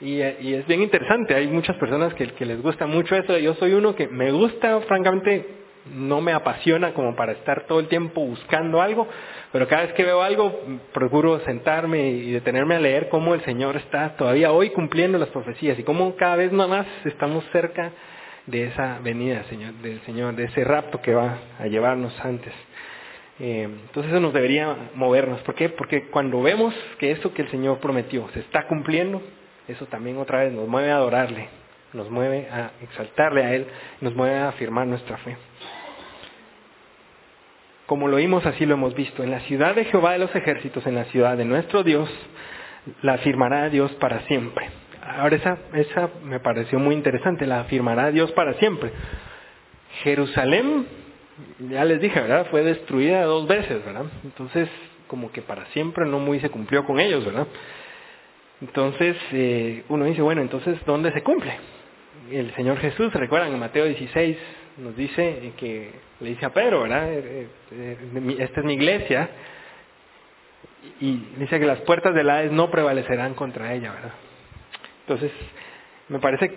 Y, 0.00 0.20
es 0.20 0.66
bien 0.66 0.82
interesante, 0.82 1.34
hay 1.34 1.48
muchas 1.48 1.76
personas 1.76 2.12
que, 2.14 2.26
que, 2.28 2.44
les 2.44 2.60
gusta 2.62 2.86
mucho 2.86 3.16
eso. 3.16 3.36
Yo 3.38 3.54
soy 3.54 3.72
uno 3.72 3.96
que 3.96 4.08
me 4.08 4.30
gusta, 4.30 4.80
francamente, 4.82 5.46
no 5.94 6.20
me 6.20 6.32
apasiona 6.32 6.92
como 6.92 7.14
para 7.16 7.32
estar 7.32 7.66
todo 7.66 7.80
el 7.80 7.88
tiempo 7.88 8.20
buscando 8.20 8.82
algo, 8.82 9.08
pero 9.52 9.66
cada 9.68 9.82
vez 9.82 9.92
que 9.94 10.04
veo 10.04 10.20
algo 10.22 10.60
procuro 10.92 11.40
sentarme 11.40 12.10
y 12.10 12.32
detenerme 12.32 12.74
a 12.74 12.80
leer 12.80 13.08
cómo 13.08 13.34
el 13.34 13.42
Señor 13.44 13.76
está 13.76 14.16
todavía 14.16 14.52
hoy 14.52 14.70
cumpliendo 14.70 15.16
las 15.16 15.28
profecías 15.30 15.78
y 15.78 15.82
cómo 15.82 16.14
cada 16.16 16.36
vez 16.36 16.52
más 16.52 16.86
estamos 17.04 17.44
cerca 17.52 17.92
de 18.46 18.64
esa 18.64 18.98
venida 19.02 19.44
Señor, 19.44 19.74
del 19.74 20.00
Señor, 20.02 20.36
de 20.36 20.44
ese 20.44 20.62
rapto 20.62 21.00
que 21.00 21.14
va 21.14 21.38
a 21.58 21.66
llevarnos 21.66 22.12
antes. 22.24 22.52
Eh, 23.38 23.64
entonces 23.64 24.12
eso 24.12 24.20
nos 24.20 24.32
debería 24.32 24.90
movernos. 24.94 25.40
¿Por 25.42 25.54
qué? 25.54 25.68
Porque 25.68 26.06
cuando 26.08 26.40
vemos 26.42 26.74
que 26.98 27.10
eso 27.10 27.34
que 27.34 27.42
el 27.42 27.50
Señor 27.50 27.78
prometió 27.78 28.28
se 28.32 28.40
está 28.40 28.66
cumpliendo, 28.66 29.22
eso 29.68 29.86
también 29.86 30.16
otra 30.18 30.44
vez 30.44 30.52
nos 30.52 30.66
mueve 30.68 30.90
a 30.90 30.96
adorarle, 30.96 31.48
nos 31.92 32.10
mueve 32.10 32.48
a 32.50 32.70
exaltarle 32.82 33.44
a 33.44 33.54
Él, 33.54 33.66
nos 34.00 34.14
mueve 34.14 34.36
a 34.36 34.48
afirmar 34.48 34.86
nuestra 34.86 35.18
fe. 35.18 35.36
Como 37.86 38.08
lo 38.08 38.16
oímos, 38.16 38.44
así 38.46 38.66
lo 38.66 38.74
hemos 38.74 38.94
visto. 38.94 39.22
En 39.22 39.30
la 39.30 39.40
ciudad 39.40 39.74
de 39.74 39.84
Jehová 39.84 40.12
de 40.12 40.18
los 40.18 40.34
ejércitos, 40.34 40.86
en 40.86 40.96
la 40.96 41.04
ciudad 41.04 41.36
de 41.36 41.44
nuestro 41.44 41.82
Dios, 41.84 42.08
la 43.02 43.14
afirmará 43.14 43.68
Dios 43.68 43.92
para 43.94 44.20
siempre. 44.22 44.68
Ahora 45.18 45.36
esa, 45.36 45.58
esa 45.72 46.10
me 46.24 46.40
pareció 46.40 46.80
muy 46.80 46.94
interesante, 46.94 47.46
la 47.46 47.60
afirmará 47.60 48.10
Dios 48.10 48.32
para 48.32 48.54
siempre. 48.54 48.90
Jerusalén 50.02 50.86
ya 51.70 51.84
les 51.84 52.00
dije, 52.00 52.20
¿verdad? 52.20 52.46
Fue 52.50 52.62
destruida 52.62 53.24
dos 53.24 53.46
veces, 53.46 53.84
¿verdad? 53.84 54.06
Entonces, 54.24 54.68
como 55.06 55.30
que 55.32 55.42
para 55.42 55.66
siempre 55.66 56.06
no 56.06 56.18
muy 56.18 56.40
se 56.40 56.50
cumplió 56.50 56.84
con 56.84 57.00
ellos, 57.00 57.24
¿verdad? 57.24 57.46
Entonces, 58.60 59.16
eh, 59.32 59.84
uno 59.88 60.06
dice, 60.06 60.22
bueno, 60.22 60.40
entonces, 60.40 60.78
¿dónde 60.86 61.12
se 61.12 61.22
cumple? 61.22 61.52
El 62.30 62.54
Señor 62.54 62.78
Jesús, 62.78 63.12
recuerdan, 63.12 63.52
en 63.52 63.58
Mateo 63.58 63.84
16 63.84 64.36
nos 64.78 64.96
dice 64.96 65.52
que 65.56 65.90
le 66.20 66.30
dice 66.30 66.46
a 66.46 66.50
Pedro, 66.50 66.82
¿verdad? 66.82 67.12
Eh, 67.12 67.48
eh, 67.72 68.36
esta 68.38 68.60
es 68.60 68.66
mi 68.66 68.74
iglesia. 68.74 69.28
Y 71.00 71.16
dice 71.38 71.58
que 71.58 71.66
las 71.66 71.80
puertas 71.80 72.14
del 72.14 72.30
Hades 72.30 72.52
no 72.52 72.70
prevalecerán 72.70 73.34
contra 73.34 73.74
ella, 73.74 73.92
¿verdad? 73.92 74.12
Entonces, 75.00 75.32
me 76.08 76.18
parece 76.18 76.52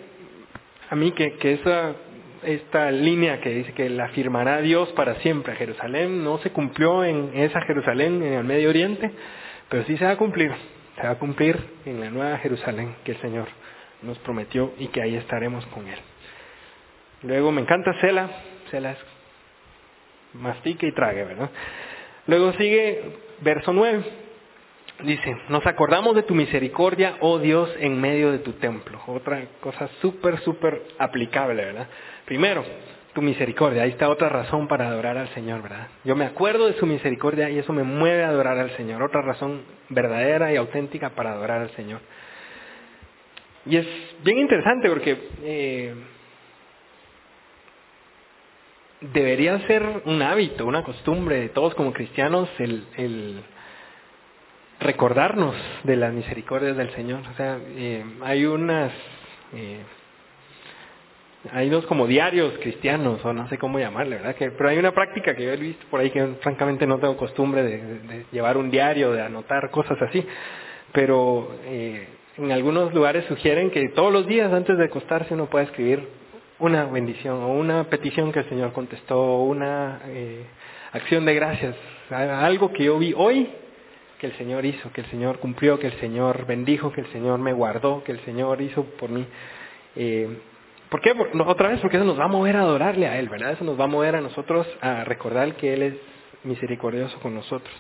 a 0.90 0.96
mí 0.96 1.12
que, 1.12 1.34
que 1.34 1.54
esa 1.54 1.96
esta 2.44 2.92
línea 2.92 3.42
que 3.42 3.50
dice 3.50 3.74
que 3.74 3.90
la 3.90 4.10
firmará 4.10 4.62
Dios 4.62 4.90
para 4.94 5.16
siempre 5.16 5.54
a 5.54 5.56
Jerusalén, 5.56 6.24
no 6.24 6.38
se 6.40 6.52
cumplió 6.52 7.04
en 7.04 7.32
esa 7.34 7.62
Jerusalén, 7.62 8.22
en 8.24 8.34
el 8.34 8.44
Medio 8.44 8.70
Oriente, 8.70 9.12
pero 9.70 9.84
sí 9.86 9.98
se 9.98 10.06
va 10.06 10.12
a 10.12 10.18
cumplir, 10.18 10.52
se 10.96 11.04
va 11.04 11.12
a 11.12 11.20
cumplir 11.20 11.58
en 11.86 12.00
la 12.00 12.10
nueva 12.10 12.38
Jerusalén 12.40 12.96
que 13.04 13.14
el 13.14 13.22
Señor 13.22 13.48
nos 14.02 14.18
prometió 14.20 14.74
y 14.80 14.88
que 14.88 15.02
ahí 15.02 15.16
estaremos 15.16 15.66
con 15.68 15.88
Él. 15.88 16.00
Luego 17.24 17.52
me 17.52 17.62
encanta 17.62 17.94
Cela, 18.00 18.30
Cela 18.72 18.92
es 18.92 18.98
mastique 20.34 20.88
y 20.88 20.92
trague, 20.92 21.26
¿verdad? 21.26 21.50
Luego 22.28 22.54
sigue 22.54 23.18
verso 23.42 23.74
9. 23.74 24.29
Dice, 25.04 25.38
nos 25.48 25.66
acordamos 25.66 26.14
de 26.16 26.24
tu 26.24 26.36
misericordia, 26.36 27.16
oh 27.22 27.40
Dios, 27.40 27.70
en 27.80 28.02
medio 28.02 28.32
de 28.32 28.40
tu 28.40 28.54
templo. 28.54 29.02
Otra 29.08 29.46
cosa 29.62 29.90
súper, 30.02 30.40
súper 30.42 30.82
aplicable, 30.98 31.64
¿verdad? 31.64 31.88
Primero, 32.26 32.66
tu 33.14 33.22
misericordia. 33.22 33.84
Ahí 33.84 33.92
está 33.92 34.10
otra 34.10 34.28
razón 34.28 34.68
para 34.68 34.88
adorar 34.88 35.18
al 35.18 35.30
Señor, 35.34 35.62
¿verdad? 35.62 35.88
Yo 36.04 36.18
me 36.18 36.26
acuerdo 36.26 36.68
de 36.68 36.74
su 36.74 36.86
misericordia 36.86 37.50
y 37.50 37.60
eso 37.60 37.72
me 37.72 37.84
mueve 37.84 38.26
a 38.26 38.30
adorar 38.30 38.60
al 38.60 38.76
Señor. 38.76 39.02
Otra 39.02 39.22
razón 39.22 39.62
verdadera 39.88 40.52
y 40.52 40.58
auténtica 40.58 41.12
para 41.12 41.32
adorar 41.32 41.62
al 41.62 41.72
Señor. 41.72 42.02
Y 43.66 43.78
es 43.78 43.88
bien 44.24 44.40
interesante 44.40 44.90
porque 44.90 45.18
eh, 45.44 45.94
debería 49.00 49.66
ser 49.66 50.02
un 50.06 50.22
hábito, 50.22 50.66
una 50.66 50.84
costumbre 50.84 51.40
de 51.40 51.50
todos 51.50 51.74
como 51.76 51.94
cristianos 51.94 52.50
el, 52.60 52.86
el 52.98 53.44
recordarnos 54.80 55.56
de 55.84 55.96
las 55.96 56.14
misericordias 56.14 56.78
del 56.78 56.92
Señor. 56.92 57.22
O 57.32 57.36
sea, 57.36 57.58
eh, 57.76 58.04
hay 58.22 58.46
unas, 58.46 58.92
eh, 59.54 59.80
hay 61.52 61.68
unos 61.68 61.86
como 61.86 62.08
diarios 62.08 62.54
cristianos, 62.62 63.24
o 63.26 63.34
no 63.34 63.48
sé 63.50 63.58
cómo 63.58 63.80
llamarle, 63.80 64.18
¿verdad? 64.18 64.36
Que, 64.36 64.52
pero 64.52 64.70
hay 64.70 64.78
una 64.78 64.94
práctica 64.94 65.36
que 65.36 65.44
yo 65.44 65.52
he 65.52 65.58
visto 65.58 65.86
por 65.90 66.00
ahí 66.00 66.12
que 66.12 66.26
francamente 66.42 66.88
no 66.88 66.98
tengo 66.98 67.18
costumbre 67.18 67.64
de, 67.64 68.26
llevar 68.32 68.58
un 68.58 68.72
diario, 68.72 69.12
de 69.12 69.22
anotar 69.22 69.70
cosas 69.70 70.02
así, 70.02 70.26
pero 70.94 71.56
eh, 71.66 72.08
en 72.38 72.52
algunos 72.52 72.94
lugares 72.94 73.26
sugieren 73.26 73.72
que 73.72 73.90
todos 73.90 74.14
los 74.14 74.28
días 74.28 74.52
antes 74.54 74.78
de 74.78 74.86
acostarse 74.86 75.34
uno 75.34 75.48
puede 75.48 75.66
escribir 75.66 76.08
una 76.60 76.86
bendición 76.86 77.36
o 77.42 77.50
una 77.50 77.86
petición 77.86 78.32
que 78.32 78.40
el 78.40 78.50
Señor 78.50 78.74
contestó, 78.74 79.18
o 79.18 79.46
una 79.46 80.02
acción 80.92 81.26
de 81.26 81.34
gracias, 81.34 81.76
algo 82.10 82.74
que 82.74 82.84
yo 82.84 82.98
vi 82.98 83.14
hoy 83.16 83.50
que 84.20 84.28
el 84.28 84.38
Señor 84.38 84.66
hizo, 84.66 84.92
que 84.92 85.02
el 85.02 85.08
Señor 85.08 85.40
cumplió, 85.40 85.80
que 85.80 85.88
el 85.88 86.00
Señor 86.00 86.46
bendijo, 86.46 86.92
que 86.92 87.02
el 87.02 87.08
Señor 87.08 87.40
me 87.40 87.54
guardó, 87.54 88.04
que 88.04 88.12
el 88.12 88.20
Señor 88.22 88.62
hizo 88.62 88.84
por 88.84 89.10
mí. 89.10 89.26
Eh, 89.96 90.38
¿Por 90.90 91.02
qué? 91.02 91.14
otra 91.46 91.70
vez, 91.70 91.80
porque 91.80 91.98
eso 91.98 92.06
nos 92.06 92.20
va 92.20 92.26
a 92.26 92.30
mover 92.30 92.58
a 92.58 92.62
adorarle 92.62 93.08
a 93.08 93.18
Él, 93.18 93.30
¿verdad? 93.30 93.52
Eso 93.52 93.64
nos 93.64 93.80
va 93.80 93.86
a 93.86 93.88
mover 93.88 94.16
a 94.16 94.22
nosotros 94.22 94.68
a 94.82 95.04
recordar 95.04 95.56
que 95.56 95.74
Él 95.74 95.84
es 95.84 95.94
misericordioso 96.44 97.18
con 97.20 97.34
nosotros. 97.34 97.74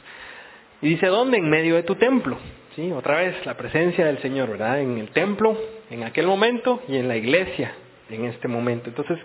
Y 0.82 0.89
dice, 0.89 1.08
¿dónde? 1.08 1.38
En 1.38 1.49
medio 1.49 1.75
de 1.75 1.84
tu 1.84 1.95
templo. 1.95 2.38
¿Sí? 2.75 2.91
Otra 2.91 3.17
vez, 3.17 3.45
la 3.45 3.58
presencia 3.58 4.06
del 4.06 4.19
Señor, 4.19 4.49
¿verdad? 4.49 4.80
En 4.80 4.97
el 4.97 5.10
templo, 5.10 5.58
en 5.89 6.04
aquel 6.04 6.28
momento, 6.28 6.82
y 6.88 6.97
en 6.97 7.08
la 7.08 7.17
iglesia, 7.17 7.73
en 8.10 8.25
este 8.25 8.47
momento. 8.47 8.89
Entonces, 8.89 9.17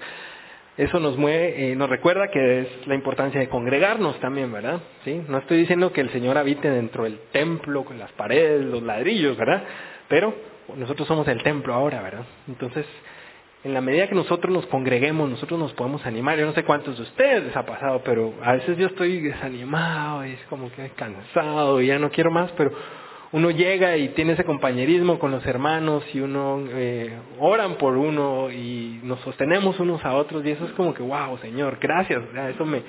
eso 0.76 0.98
nos 0.98 1.16
mueve, 1.16 1.70
eh, 1.70 1.76
nos 1.76 1.88
recuerda 1.88 2.28
que 2.28 2.60
es 2.60 2.87
la 2.87 2.96
importancia 2.96 3.40
de 3.40 3.48
congregarnos 3.48 4.18
también, 4.18 4.52
¿verdad? 4.52 4.80
¿Sí? 5.04 5.22
No 5.28 5.38
estoy 5.38 5.58
diciendo 5.58 5.92
que 5.92 6.00
el 6.00 6.10
Señor 6.10 6.37
habite 6.37 6.68
dentro 6.68 7.04
del 7.04 7.18
templo, 7.30 7.84
con 7.84 7.98
las 7.98 8.10
paredes, 8.12 8.64
los 8.64 8.82
ladrillos, 8.82 9.37
¿verdad? 9.37 9.62
Pero 10.08 10.34
nosotros 10.76 11.06
somos 11.06 11.28
el 11.28 11.42
templo 11.42 11.74
ahora, 11.74 12.02
¿verdad? 12.02 12.24
Entonces, 12.48 12.87
en 13.62 13.72
la 13.72 13.80
medida 13.80 14.08
que 14.08 14.14
nosotros 14.16 14.52
nos 14.52 14.66
congreguemos, 14.66 15.30
nosotros 15.30 15.58
nos 15.60 15.72
podemos 15.74 16.04
animar. 16.06 16.38
Yo 16.38 16.44
no 16.44 16.52
sé 16.52 16.64
cuántos 16.64 16.96
de 16.96 17.04
ustedes 17.04 17.44
les 17.44 17.56
ha 17.56 17.64
pasado, 17.64 18.02
pero 18.04 18.34
a 18.42 18.54
veces 18.54 18.76
yo 18.76 18.88
estoy 18.88 19.20
desanimado 19.20 20.26
y 20.26 20.32
es 20.32 20.40
como 20.50 20.72
que 20.72 20.90
cansado 20.90 21.80
y 21.80 21.87
ya 21.87 21.98
no 21.98 22.10
quiero 22.10 22.30
más, 22.30 22.50
pero 22.56 22.72
uno 23.35 23.51
llega 23.51 23.97
y 23.97 24.11
tiene 24.11 24.35
ese 24.35 24.44
compañerismo 24.44 25.18
con 25.18 25.33
los 25.33 25.44
hermanos 25.44 26.05
y 26.14 26.20
uno 26.20 26.62
eh, 26.70 27.18
oran 27.40 27.75
por 27.79 27.97
uno 27.97 28.49
y 28.49 29.01
nos 29.03 29.18
sostenemos 29.23 29.81
unos 29.81 30.05
a 30.05 30.14
otros 30.14 30.47
y 30.47 30.53
eso 30.53 30.64
es 30.64 30.70
como 30.75 30.94
que, 30.94 31.03
wow, 31.03 31.37
Señor, 31.38 31.79
gracias, 31.81 32.23
eso 32.55 32.64
me, 32.64 32.81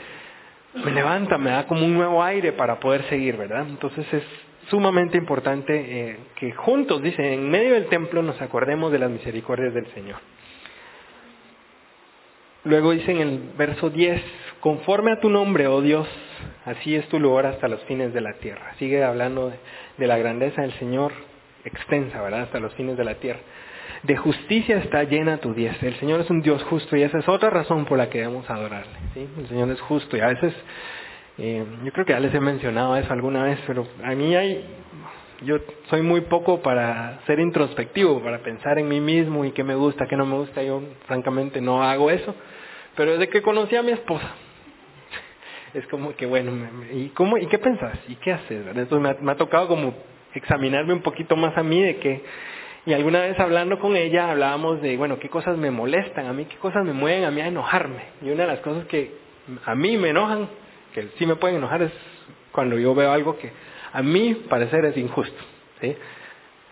me 0.76 0.92
levanta, 0.92 1.40
me 1.40 1.50
da 1.50 1.66
como 1.66 1.84
un 1.84 1.96
nuevo 1.96 2.22
aire 2.24 2.52
para 2.52 2.80
poder 2.80 3.06
seguir, 3.10 3.38
¿verdad? 3.38 3.66
Entonces 3.68 4.06
es 4.14 4.22
sumamente 4.70 5.18
importante 5.18 5.74
eh, 5.74 6.18
que 6.36 6.52
juntos, 6.52 7.02
dice, 7.02 7.34
en 7.34 7.50
medio 7.50 7.74
del 7.74 7.88
templo 7.88 8.22
nos 8.22 8.40
acordemos 8.40 8.92
de 8.92 9.00
las 9.00 9.10
misericordias 9.10 9.74
del 9.74 9.88
Señor. 9.96 10.20
Luego 12.66 12.92
dice 12.92 13.12
en 13.12 13.20
el 13.20 13.40
verso 13.58 13.90
10, 13.90 14.22
conforme 14.60 15.12
a 15.12 15.20
tu 15.20 15.28
nombre, 15.32 15.66
oh 15.66 15.82
Dios, 15.82 16.08
así 16.66 16.96
es 16.96 17.08
tu 17.10 17.20
lugar 17.20 17.46
hasta 17.46 17.68
los 17.68 17.84
fines 17.86 18.14
de 18.14 18.22
la 18.22 18.34
tierra. 18.34 18.74
Sigue 18.78 19.04
hablando 19.04 19.52
de, 19.98 20.08
la 20.08 20.18
grandeza 20.18 20.62
del 20.62 20.74
Señor 20.74 21.12
extensa, 21.64 22.22
¿verdad? 22.22 22.42
Hasta 22.42 22.60
los 22.60 22.74
fines 22.76 22.98
de 22.98 23.04
la 23.04 23.16
tierra. 23.16 23.40
De 24.04 24.18
justicia 24.18 24.78
está 24.78 25.04
llena 25.04 25.38
tu 25.38 25.54
diez. 25.54 25.82
El 25.82 25.96
Señor 25.96 26.22
es 26.22 26.30
un 26.30 26.42
Dios 26.42 26.64
justo 26.64 26.96
y 26.96 27.04
esa 27.04 27.18
es 27.20 27.28
otra 27.28 27.50
razón 27.50 27.86
por 27.86 27.98
la 27.98 28.10
que 28.10 28.20
debemos 28.20 28.50
adorarle. 28.50 28.94
El 29.16 29.48
Señor 29.48 29.70
es 29.72 29.82
justo 29.82 30.18
y 30.18 30.20
a 30.20 30.28
veces, 30.28 30.54
eh, 31.38 31.66
yo 31.84 31.92
creo 31.92 32.06
que 32.06 32.14
ya 32.14 32.20
les 32.20 32.34
he 32.34 32.40
mencionado 32.40 32.96
eso 32.98 33.12
alguna 33.12 33.44
vez, 33.44 33.60
pero 33.66 33.88
a 34.04 34.14
mí 34.14 34.36
hay, 34.36 34.64
yo 35.44 35.58
soy 35.90 36.02
muy 36.02 36.22
poco 36.22 36.62
para 36.62 37.20
ser 37.26 37.40
introspectivo, 37.40 38.22
para 38.22 38.40
pensar 38.40 38.78
en 38.80 38.88
mí 38.88 39.00
mismo 39.00 39.46
y 39.46 39.52
qué 39.52 39.64
me 39.64 39.76
gusta, 39.76 40.06
qué 40.08 40.16
no 40.16 40.26
me 40.26 40.36
gusta. 40.36 40.62
Yo 40.64 40.82
francamente 41.08 41.62
no 41.62 41.84
hago 41.84 42.10
eso. 42.12 42.36
Pero 42.96 43.14
desde 43.14 43.30
que 43.30 43.42
conocí 43.42 43.76
a 43.76 43.84
mi 43.84 43.92
esposa, 43.92 44.36
es 45.76 45.86
como 45.88 46.16
que, 46.16 46.26
bueno, 46.26 46.52
¿y, 46.94 47.10
cómo, 47.10 47.38
¿y 47.38 47.48
qué 47.48 47.60
pensás? 47.60 48.00
¿Y 48.08 48.16
qué 48.16 48.32
haces? 48.32 48.66
Entonces 48.66 49.22
me 49.22 49.32
ha, 49.32 49.36
tocado 49.36 49.68
como 49.68 49.94
examinarme 50.34 50.94
un 50.94 51.02
poquito 51.02 51.36
más 51.36 51.58
a 51.58 51.64
mí 51.64 51.82
de 51.82 51.98
que, 51.98 52.24
y 52.86 52.94
alguna 52.94 53.20
vez 53.20 53.38
hablando 53.40 53.78
con 53.80 53.96
ella 53.96 54.32
hablábamos 54.32 54.82
de, 54.82 54.96
bueno, 54.96 55.20
qué 55.20 55.28
cosas 55.28 55.58
me 55.58 55.72
molestan 55.72 56.28
a 56.28 56.34
mí, 56.34 56.46
qué 56.46 56.56
cosas 56.58 56.86
me 56.86 56.94
mueven 56.94 57.26
a 57.26 57.32
mí 57.32 57.42
a 57.42 57.48
enojarme. 57.48 58.04
Y 58.22 58.30
una 58.30 58.44
de 58.44 58.48
las 58.48 58.60
cosas 58.60 58.86
que 58.86 59.12
a 59.66 59.76
mí 59.76 59.98
me 59.98 60.10
enojan, 60.10 60.48
que 60.94 61.10
sí 61.18 61.26
me 61.26 61.36
pueden 61.36 61.58
enojar, 61.58 61.82
es 61.82 61.92
cuando 62.54 62.80
yo 62.80 62.96
veo 62.96 63.12
algo 63.12 63.38
que 63.38 63.52
a 63.92 64.02
mí 64.02 64.34
parecer 64.50 64.86
es 64.86 64.96
injusto. 64.96 65.44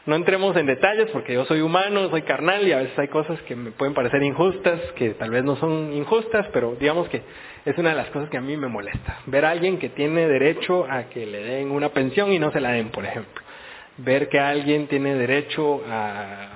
No 0.05 0.15
entremos 0.15 0.55
en 0.57 0.65
detalles 0.65 1.09
porque 1.11 1.33
yo 1.33 1.45
soy 1.45 1.61
humano, 1.61 2.09
soy 2.09 2.23
carnal 2.23 2.67
y 2.67 2.73
a 2.73 2.79
veces 2.79 2.99
hay 2.99 3.07
cosas 3.07 3.41
que 3.43 3.55
me 3.55 3.71
pueden 3.71 3.93
parecer 3.93 4.21
injustas, 4.21 4.81
que 4.97 5.11
tal 5.11 5.29
vez 5.29 5.45
no 5.45 5.55
son 5.55 5.93
injustas, 5.93 6.45
pero 6.51 6.75
digamos 6.77 7.07
que 7.07 7.21
es 7.63 7.77
una 7.77 7.91
de 7.91 7.95
las 7.95 8.09
cosas 8.09 8.29
que 8.29 8.35
a 8.35 8.41
mí 8.41 8.57
me 8.57 8.67
molesta. 8.67 9.19
Ver 9.27 9.45
a 9.45 9.51
alguien 9.51 9.79
que 9.79 9.87
tiene 9.89 10.27
derecho 10.27 10.85
a 10.89 11.03
que 11.03 11.25
le 11.25 11.43
den 11.45 11.71
una 11.71 11.89
pensión 11.89 12.33
y 12.33 12.39
no 12.39 12.51
se 12.51 12.59
la 12.59 12.71
den, 12.71 12.89
por 12.89 13.05
ejemplo. 13.05 13.41
Ver 13.97 14.27
que 14.27 14.39
alguien 14.39 14.87
tiene 14.87 15.15
derecho 15.15 15.81
a 15.89 16.49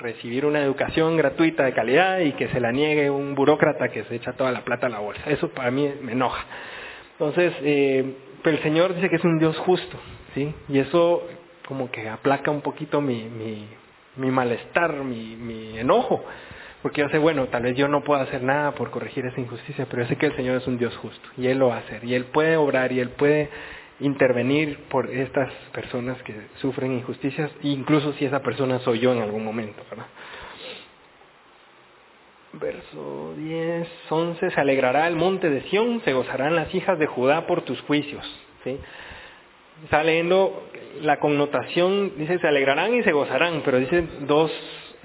recibir 0.00 0.44
una 0.44 0.60
educación 0.60 1.16
gratuita 1.16 1.64
de 1.64 1.74
calidad 1.74 2.18
y 2.18 2.32
que 2.32 2.48
se 2.48 2.58
la 2.58 2.72
niegue 2.72 3.10
un 3.10 3.36
burócrata 3.36 3.90
que 3.90 4.04
se 4.04 4.16
echa 4.16 4.32
toda 4.32 4.50
la 4.50 4.64
plata 4.64 4.88
a 4.88 4.90
la 4.90 4.98
bolsa. 4.98 5.22
Eso 5.30 5.50
para 5.50 5.70
mí 5.70 5.88
me 6.02 6.12
enoja. 6.12 6.44
Entonces, 7.12 7.52
eh, 7.62 8.16
pero 8.42 8.56
el 8.56 8.62
Señor 8.64 8.94
dice 8.94 9.08
que 9.08 9.16
es 9.16 9.24
un 9.24 9.38
Dios 9.38 9.56
justo, 9.58 9.98
¿sí? 10.34 10.52
Y 10.68 10.80
eso 10.80 11.22
como 11.68 11.90
que 11.90 12.08
aplaca 12.08 12.50
un 12.50 12.62
poquito 12.62 13.02
mi, 13.02 13.28
mi, 14.16 14.30
malestar, 14.30 15.04
mi, 15.04 15.78
enojo. 15.78 16.24
Porque 16.80 17.02
yo 17.02 17.08
sé, 17.10 17.18
bueno, 17.18 17.48
tal 17.48 17.64
vez 17.64 17.76
yo 17.76 17.88
no 17.88 18.02
puedo 18.02 18.22
hacer 18.22 18.42
nada 18.42 18.72
por 18.72 18.90
corregir 18.90 19.26
esa 19.26 19.38
injusticia, 19.38 19.86
pero 19.90 20.02
yo 20.02 20.08
sé 20.08 20.16
que 20.16 20.26
el 20.26 20.36
Señor 20.36 20.56
es 20.56 20.66
un 20.66 20.78
Dios 20.78 20.96
justo 20.96 21.28
y 21.36 21.48
Él 21.48 21.58
lo 21.58 21.68
va 21.68 21.76
a 21.76 21.80
hacer 21.80 22.04
y 22.04 22.14
Él 22.14 22.24
puede 22.26 22.56
obrar 22.56 22.90
y 22.92 23.00
Él 23.00 23.10
puede 23.10 23.50
intervenir 24.00 24.78
por 24.88 25.10
estas 25.10 25.52
personas 25.72 26.22
que 26.22 26.34
sufren 26.60 26.92
injusticias, 26.92 27.50
incluso 27.62 28.12
si 28.14 28.24
esa 28.24 28.40
persona 28.42 28.78
soy 28.78 29.00
yo 29.00 29.12
en 29.12 29.20
algún 29.20 29.44
momento. 29.44 29.82
¿verdad? 29.90 30.06
Verso 32.52 33.34
10, 33.36 33.88
11, 34.08 34.50
se 34.52 34.60
alegrará 34.60 35.06
el 35.08 35.16
monte 35.16 35.50
de 35.50 35.62
Sión, 35.62 36.00
se 36.04 36.12
gozarán 36.14 36.54
las 36.54 36.72
hijas 36.74 36.98
de 36.98 37.06
Judá 37.06 37.46
por 37.46 37.62
tus 37.62 37.80
juicios. 37.82 38.24
¿sí? 38.62 38.78
Está 39.84 40.02
leyendo 40.02 40.64
la 41.02 41.18
connotación, 41.18 42.12
dice 42.16 42.38
se 42.38 42.48
alegrarán 42.48 42.94
y 42.94 43.02
se 43.02 43.12
gozarán, 43.12 43.62
pero 43.64 43.78
dice 43.78 44.04
dos 44.20 44.50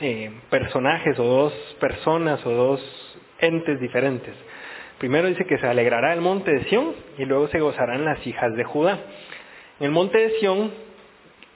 eh, 0.01 0.31
personajes 0.49 1.17
o 1.19 1.23
dos 1.23 1.53
personas 1.79 2.45
o 2.45 2.51
dos 2.51 3.17
entes 3.39 3.79
diferentes. 3.79 4.33
Primero 4.97 5.27
dice 5.27 5.45
que 5.45 5.57
se 5.57 5.67
alegrará 5.67 6.13
el 6.13 6.21
monte 6.21 6.51
de 6.51 6.63
Sión 6.65 6.93
y 7.17 7.25
luego 7.25 7.47
se 7.49 7.59
gozarán 7.59 8.05
las 8.05 8.25
hijas 8.25 8.55
de 8.55 8.63
Judá. 8.63 8.99
En 9.79 9.87
el 9.87 9.91
monte 9.91 10.17
de 10.17 10.29
Sión, 10.39 10.71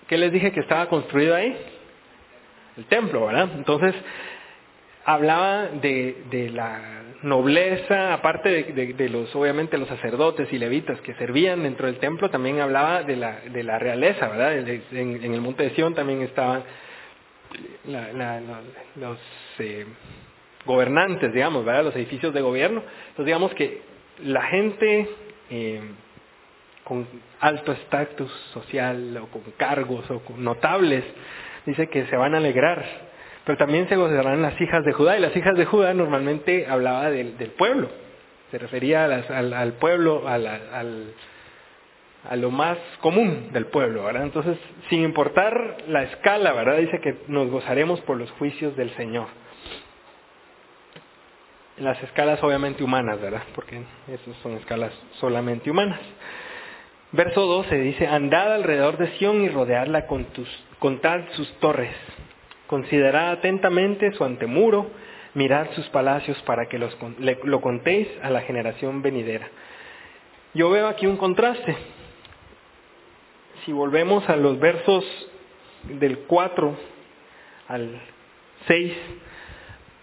¿qué 0.07 0.17
les 0.17 0.31
dije 0.31 0.51
que 0.51 0.59
estaba 0.59 0.87
construido 0.87 1.35
ahí? 1.35 1.55
El 2.77 2.85
templo, 2.85 3.25
¿verdad? 3.25 3.49
Entonces, 3.55 3.95
hablaba 5.07 5.69
de, 5.69 6.51
la 6.53 6.81
nobleza, 7.21 8.13
aparte 8.13 8.63
de, 8.73 9.09
los, 9.09 9.33
obviamente, 9.35 9.77
los 9.77 9.87
sacerdotes 9.87 10.51
y 10.51 10.59
levitas 10.59 10.99
que 10.99 11.13
servían 11.13 11.63
dentro 11.63 11.87
del 11.87 11.97
templo, 11.97 12.29
también 12.29 12.59
hablaba 12.59 13.03
de 13.03 13.15
la, 13.15 13.39
de 13.39 13.63
la 13.63 13.79
realeza, 13.79 14.27
¿verdad? 14.27 14.57
En, 14.57 15.33
el 15.33 15.39
monte 15.39 15.63
de 15.63 15.69
Sión 15.71 15.95
también 15.95 16.21
estaban 16.23 16.63
los 17.85 19.17
eh, 19.59 19.85
gobernantes, 20.65 21.31
digamos, 21.31 21.63
¿verdad? 21.63 21.85
Los 21.85 21.95
edificios 21.95 22.33
de 22.33 22.41
gobierno. 22.41 22.81
Entonces, 22.81 23.25
digamos 23.25 23.53
que 23.53 23.81
la 24.25 24.41
gente 24.43 25.09
eh, 25.49 25.81
con 26.83 27.07
alto 27.39 27.71
estatus 27.71 28.29
social 28.53 29.15
o 29.23 29.27
con 29.27 29.41
cargos 29.55 30.11
o 30.11 30.19
con 30.19 30.43
notables, 30.43 31.05
dice 31.65 31.87
que 31.87 32.07
se 32.07 32.17
van 32.17 32.35
a 32.35 32.39
alegrar 32.39 33.06
pero 33.47 33.57
también 33.57 33.87
se 33.87 33.95
gozarán 33.95 34.41
las 34.41 34.59
hijas 34.59 34.83
de 34.83 34.91
Judá, 34.91 35.17
y 35.17 35.21
las 35.21 35.33
hijas 35.33 35.55
de 35.55 35.63
Judá 35.63 35.93
normalmente 35.93 36.67
hablaba 36.67 37.09
del, 37.09 37.31
pueblo, 37.57 37.87
se 38.51 38.57
refería 38.57 39.05
al, 39.05 39.73
pueblo, 39.79 40.27
a 40.27 40.37
lo 42.35 42.51
más 42.51 42.77
común 42.99 43.53
del 43.53 43.67
pueblo, 43.67 44.03
¿verdad? 44.03 44.23
Entonces, 44.23 44.57
sin 44.89 45.01
importar 45.01 45.77
la 45.87 46.03
escala, 46.03 46.51
¿verdad? 46.51 46.79
Dice 46.79 46.99
que 46.99 47.19
nos 47.29 47.49
gozaremos 47.49 48.01
por 48.01 48.17
los 48.17 48.29
juicios 48.31 48.75
del 48.75 48.93
Señor. 48.97 49.27
Las 51.77 52.03
escalas 52.03 52.43
obviamente 52.43 52.83
humanas, 52.83 53.21
¿verdad? 53.21 53.43
Porque 53.55 53.81
esas 54.09 54.35
son 54.43 54.57
escalas 54.57 54.91
solamente 55.21 55.71
humanas. 55.71 56.01
Verso 57.13 57.45
12 57.45 57.77
dice, 57.77 58.07
andad 58.07 58.55
alrededor 58.55 58.97
de 58.97 59.07
Sión 59.17 59.41
y 59.41 59.47
rodearla 59.47 60.05
con 60.05 60.25
tus, 60.25 60.49
sus 61.37 61.49
torres 61.59 61.95
Considerad 62.67 63.31
atentamente 63.31 64.11
su 64.13 64.23
antemuro, 64.23 64.91
mirad 65.33 65.67
sus 65.73 65.87
palacios 65.89 66.37
para 66.43 66.67
que 66.67 66.77
los, 66.77 66.95
lo 67.43 67.61
contéis 67.61 68.07
a 68.21 68.29
la 68.29 68.41
generación 68.41 69.01
venidera. 69.01 69.47
Yo 70.53 70.69
veo 70.69 70.87
aquí 70.87 71.05
un 71.05 71.17
contraste. 71.17 71.75
Si 73.65 73.71
volvemos 73.71 74.27
a 74.29 74.35
los 74.35 74.59
versos 74.59 75.05
del 75.83 76.19
4 76.19 76.75
al 77.67 78.01
6, 78.67 78.93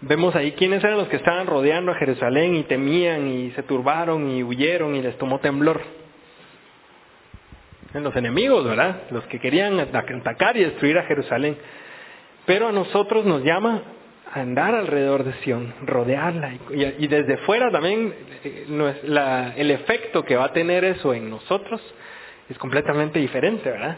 vemos 0.01 0.35
ahí 0.35 0.53
quiénes 0.53 0.83
eran 0.83 0.97
los 0.97 1.07
que 1.07 1.17
estaban 1.17 1.47
rodeando 1.47 1.91
a 1.91 1.95
Jerusalén 1.95 2.55
y 2.55 2.63
temían 2.63 3.27
y 3.27 3.51
se 3.51 3.63
turbaron 3.63 4.29
y 4.29 4.43
huyeron 4.43 4.95
y 4.95 5.01
les 5.01 5.17
tomó 5.17 5.39
temblor. 5.39 5.81
En 7.93 8.03
los 8.03 8.15
enemigos, 8.15 8.65
¿verdad? 8.65 9.03
Los 9.11 9.23
que 9.25 9.39
querían 9.39 9.79
atacar 9.79 10.57
y 10.57 10.63
destruir 10.63 10.97
a 10.97 11.03
Jerusalén. 11.03 11.57
Pero 12.45 12.67
a 12.67 12.71
nosotros 12.71 13.25
nos 13.25 13.43
llama 13.43 13.81
a 14.31 14.41
andar 14.41 14.75
alrededor 14.75 15.23
de 15.23 15.33
Sion, 15.43 15.73
rodearla. 15.83 16.53
Y, 16.71 17.07
desde 17.07 17.37
fuera 17.37 17.71
también 17.71 18.13
eh, 18.43 19.53
el 19.57 19.71
efecto 19.71 20.23
que 20.23 20.35
va 20.35 20.45
a 20.45 20.53
tener 20.53 20.83
eso 20.83 21.13
en 21.13 21.29
nosotros 21.29 21.81
es 22.49 22.57
completamente 22.57 23.19
diferente, 23.19 23.69
¿verdad? 23.69 23.97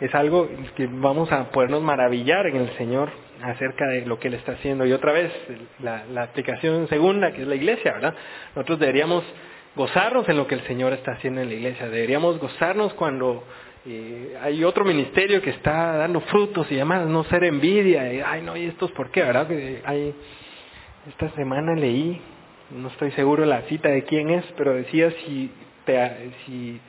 Es 0.00 0.14
algo 0.14 0.48
que 0.76 0.86
vamos 0.86 1.30
a 1.32 1.50
podernos 1.50 1.82
maravillar 1.82 2.46
en 2.46 2.56
el 2.56 2.70
Señor 2.76 3.10
acerca 3.42 3.86
de 3.86 4.06
lo 4.06 4.18
que 4.18 4.28
Él 4.28 4.34
está 4.34 4.52
haciendo. 4.52 4.86
Y 4.86 4.92
otra 4.92 5.12
vez, 5.12 5.32
la 5.80 6.22
aplicación 6.22 6.88
segunda, 6.88 7.32
que 7.32 7.42
es 7.42 7.48
la 7.48 7.56
iglesia, 7.56 7.92
¿verdad? 7.94 8.14
Nosotros 8.54 8.78
deberíamos 8.78 9.24
gozarnos 9.78 10.28
en 10.28 10.36
lo 10.36 10.46
que 10.46 10.56
el 10.56 10.62
Señor 10.62 10.92
está 10.92 11.12
haciendo 11.12 11.40
en 11.40 11.48
la 11.48 11.54
iglesia. 11.54 11.88
Deberíamos 11.88 12.38
gozarnos 12.38 12.92
cuando 12.94 13.44
eh, 13.86 14.36
hay 14.42 14.64
otro 14.64 14.84
ministerio 14.84 15.40
que 15.40 15.50
está 15.50 15.96
dando 15.96 16.20
frutos 16.22 16.70
y 16.70 16.76
demás, 16.76 17.06
no 17.06 17.24
ser 17.24 17.44
envidia. 17.44 18.12
Y, 18.12 18.20
Ay, 18.20 18.42
no, 18.42 18.56
¿y 18.56 18.66
estos 18.66 18.90
por 18.92 19.10
qué? 19.10 19.22
¿Verdad? 19.22 19.48
Hay, 19.84 20.14
esta 21.08 21.30
semana 21.30 21.74
leí, 21.74 22.20
no 22.70 22.88
estoy 22.88 23.12
seguro 23.12 23.44
la 23.44 23.62
cita 23.62 23.88
de 23.88 24.04
quién 24.04 24.30
es, 24.30 24.44
pero 24.56 24.74
decía 24.74 25.10
si, 25.24 25.50
te, 25.84 26.30
si, 26.44 26.80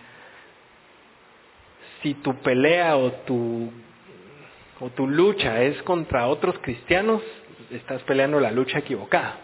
si 2.02 2.14
tu 2.16 2.36
pelea 2.36 2.98
o 2.98 3.12
tu, 3.12 3.72
o 4.80 4.90
tu 4.90 5.08
lucha 5.08 5.62
es 5.62 5.82
contra 5.84 6.28
otros 6.28 6.58
cristianos, 6.60 7.22
estás 7.72 8.02
peleando 8.04 8.40
la 8.40 8.52
lucha 8.52 8.80
equivocada. 8.80 9.38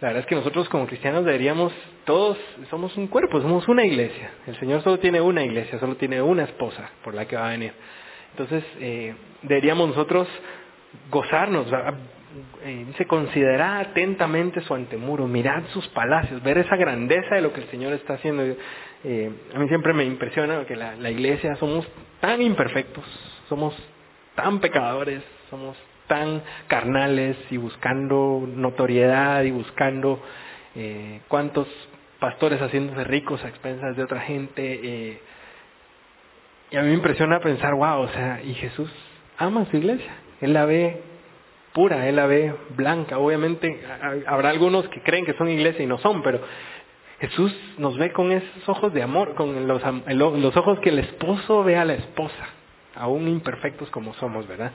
La 0.00 0.08
verdad 0.08 0.22
es 0.22 0.26
que 0.26 0.34
nosotros 0.34 0.68
como 0.70 0.86
cristianos 0.86 1.26
deberíamos, 1.26 1.74
todos 2.06 2.38
somos 2.70 2.96
un 2.96 3.06
cuerpo, 3.06 3.40
somos 3.42 3.68
una 3.68 3.84
iglesia. 3.84 4.30
El 4.46 4.58
Señor 4.58 4.82
solo 4.82 4.98
tiene 4.98 5.20
una 5.20 5.44
iglesia, 5.44 5.78
solo 5.78 5.96
tiene 5.96 6.22
una 6.22 6.44
esposa 6.44 6.90
por 7.04 7.14
la 7.14 7.26
que 7.26 7.36
va 7.36 7.48
a 7.48 7.50
venir. 7.50 7.72
Entonces, 8.30 8.64
eh, 8.78 9.14
deberíamos 9.42 9.88
nosotros 9.88 10.26
gozarnos, 11.10 11.66
eh, 12.64 12.86
dice, 12.86 13.06
atentamente 13.60 14.62
su 14.62 14.74
antemuro, 14.74 15.26
mirar 15.26 15.64
sus 15.68 15.86
palacios, 15.88 16.42
ver 16.42 16.56
esa 16.56 16.76
grandeza 16.76 17.34
de 17.34 17.42
lo 17.42 17.52
que 17.52 17.60
el 17.60 17.68
Señor 17.68 17.92
está 17.92 18.14
haciendo. 18.14 18.42
Eh, 19.04 19.30
a 19.54 19.58
mí 19.58 19.68
siempre 19.68 19.92
me 19.92 20.04
impresiona 20.04 20.64
que 20.64 20.76
la, 20.76 20.96
la 20.96 21.10
iglesia 21.10 21.56
somos 21.56 21.86
tan 22.20 22.40
imperfectos, 22.40 23.04
somos 23.50 23.74
tan 24.34 24.60
pecadores, 24.60 25.22
somos 25.50 25.76
tan 26.10 26.42
carnales 26.66 27.36
y 27.50 27.56
buscando 27.56 28.42
notoriedad 28.44 29.44
y 29.44 29.52
buscando 29.52 30.20
eh, 30.74 31.20
cuántos 31.28 31.68
pastores 32.18 32.60
haciéndose 32.60 33.04
ricos 33.04 33.44
a 33.44 33.48
expensas 33.48 33.96
de 33.96 34.02
otra 34.02 34.18
gente. 34.22 34.80
Eh, 34.82 35.20
y 36.72 36.76
a 36.76 36.82
mí 36.82 36.88
me 36.88 36.94
impresiona 36.94 37.38
pensar, 37.38 37.74
wow, 37.74 38.00
o 38.00 38.08
sea, 38.08 38.42
y 38.42 38.54
Jesús 38.54 38.90
ama 39.38 39.66
su 39.66 39.76
iglesia. 39.76 40.10
Él 40.40 40.52
la 40.52 40.64
ve 40.64 41.00
pura, 41.72 42.08
él 42.08 42.16
la 42.16 42.26
ve 42.26 42.56
blanca. 42.76 43.18
Obviamente 43.18 43.80
habrá 44.26 44.50
algunos 44.50 44.88
que 44.88 45.02
creen 45.02 45.24
que 45.24 45.34
son 45.34 45.48
iglesia 45.48 45.84
y 45.84 45.86
no 45.86 45.98
son, 45.98 46.24
pero 46.24 46.40
Jesús 47.20 47.54
nos 47.78 47.96
ve 47.98 48.10
con 48.12 48.32
esos 48.32 48.68
ojos 48.68 48.92
de 48.92 49.04
amor, 49.04 49.36
con 49.36 49.68
los, 49.68 49.80
los 50.08 50.56
ojos 50.56 50.80
que 50.80 50.88
el 50.88 50.98
esposo 50.98 51.62
ve 51.62 51.76
a 51.76 51.84
la 51.84 51.94
esposa, 51.94 52.48
aún 52.96 53.28
imperfectos 53.28 53.88
como 53.90 54.12
somos, 54.14 54.48
¿verdad? 54.48 54.72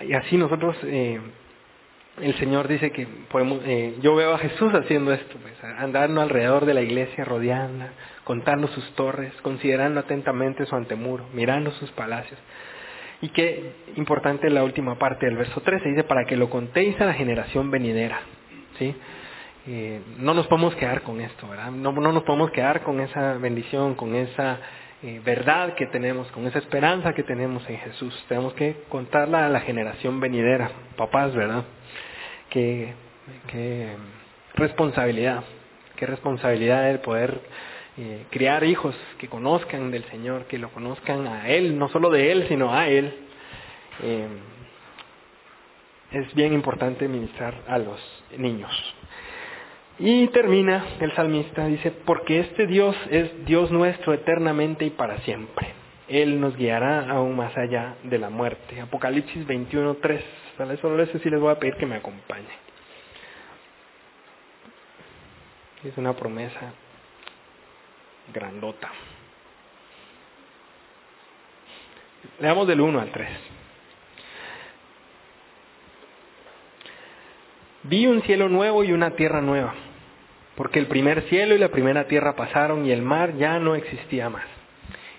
Y 0.00 0.12
así 0.14 0.36
nosotros, 0.36 0.76
eh, 0.84 1.20
el 2.20 2.34
Señor 2.38 2.68
dice 2.68 2.90
que 2.90 3.06
podemos, 3.30 3.60
eh, 3.64 3.96
yo 4.00 4.14
veo 4.14 4.34
a 4.34 4.38
Jesús 4.38 4.72
haciendo 4.74 5.12
esto, 5.12 5.36
pues, 5.40 5.54
andando 5.78 6.20
alrededor 6.20 6.64
de 6.64 6.74
la 6.74 6.82
iglesia, 6.82 7.24
rodeando, 7.24 7.86
contando 8.24 8.68
sus 8.68 8.84
torres, 8.94 9.32
considerando 9.42 10.00
atentamente 10.00 10.66
su 10.66 10.74
antemuro, 10.76 11.26
mirando 11.32 11.70
sus 11.72 11.90
palacios. 11.92 12.38
Y 13.20 13.28
qué 13.28 13.72
importante 13.96 14.50
la 14.50 14.64
última 14.64 14.98
parte 14.98 15.26
del 15.26 15.36
verso 15.36 15.60
13, 15.60 15.88
dice, 15.88 16.04
para 16.04 16.24
que 16.24 16.36
lo 16.36 16.50
contéis 16.50 17.00
a 17.00 17.06
la 17.06 17.14
generación 17.14 17.70
venidera. 17.70 18.20
¿sí? 18.78 18.94
Eh, 19.66 20.02
no 20.18 20.34
nos 20.34 20.46
podemos 20.46 20.74
quedar 20.74 21.02
con 21.02 21.20
esto, 21.20 21.48
¿verdad? 21.48 21.70
No, 21.70 21.92
no 21.92 22.12
nos 22.12 22.22
podemos 22.24 22.50
quedar 22.50 22.82
con 22.82 23.00
esa 23.00 23.34
bendición, 23.38 23.94
con 23.94 24.14
esa 24.14 24.58
eh, 25.06 25.20
verdad 25.22 25.74
que 25.74 25.84
tenemos, 25.84 26.26
con 26.28 26.46
esa 26.46 26.58
esperanza 26.58 27.12
que 27.12 27.22
tenemos 27.22 27.68
en 27.68 27.76
Jesús. 27.76 28.24
Tenemos 28.26 28.54
que 28.54 28.84
contarla 28.88 29.44
a 29.44 29.48
la 29.50 29.60
generación 29.60 30.18
venidera, 30.18 30.70
papás, 30.96 31.34
¿verdad? 31.34 31.64
Qué, 32.48 32.94
qué 33.48 33.96
responsabilidad, 34.54 35.44
qué 35.96 36.06
responsabilidad 36.06 36.88
el 36.90 37.00
poder 37.00 37.38
eh, 37.98 38.24
criar 38.30 38.64
hijos 38.64 38.96
que 39.18 39.28
conozcan 39.28 39.90
del 39.90 40.04
Señor, 40.04 40.46
que 40.46 40.56
lo 40.56 40.70
conozcan 40.70 41.26
a 41.26 41.50
Él, 41.50 41.78
no 41.78 41.90
solo 41.90 42.08
de 42.08 42.32
Él, 42.32 42.46
sino 42.48 42.72
a 42.72 42.88
Él. 42.88 43.14
Eh, 44.02 44.26
es 46.12 46.34
bien 46.34 46.54
importante 46.54 47.06
ministrar 47.08 47.54
a 47.68 47.76
los 47.76 48.00
niños. 48.38 48.72
Y 49.98 50.26
termina 50.28 50.84
el 51.00 51.14
salmista, 51.14 51.66
dice, 51.66 51.92
porque 52.04 52.40
este 52.40 52.66
Dios 52.66 52.96
es 53.10 53.46
Dios 53.46 53.70
nuestro 53.70 54.12
eternamente 54.12 54.84
y 54.84 54.90
para 54.90 55.18
siempre. 55.18 55.68
Él 56.08 56.40
nos 56.40 56.56
guiará 56.56 57.08
aún 57.10 57.36
más 57.36 57.56
allá 57.56 57.96
de 58.02 58.18
la 58.18 58.28
muerte. 58.28 58.80
Apocalipsis 58.80 59.46
21, 59.46 59.94
3. 59.94 60.24
Solo 60.80 61.02
eso 61.02 61.18
sí 61.18 61.30
les 61.30 61.40
voy 61.40 61.52
a 61.52 61.58
pedir 61.58 61.76
que 61.76 61.86
me 61.86 61.96
acompañen. 61.96 62.46
Es 65.84 65.96
una 65.96 66.14
promesa 66.14 66.72
grandota. 68.32 68.90
Leamos 72.40 72.66
del 72.66 72.80
1 72.80 73.00
al 73.00 73.10
3. 73.10 73.28
Vi 77.84 78.06
un 78.06 78.22
cielo 78.22 78.48
nuevo 78.48 78.82
y 78.82 78.92
una 78.92 79.10
tierra 79.10 79.42
nueva, 79.42 79.74
porque 80.56 80.78
el 80.78 80.86
primer 80.86 81.22
cielo 81.22 81.54
y 81.54 81.58
la 81.58 81.68
primera 81.68 82.04
tierra 82.04 82.36
pasaron 82.36 82.86
y 82.86 82.92
el 82.92 83.02
mar 83.02 83.36
ya 83.36 83.58
no 83.58 83.74
existía 83.74 84.28
más. 84.30 84.44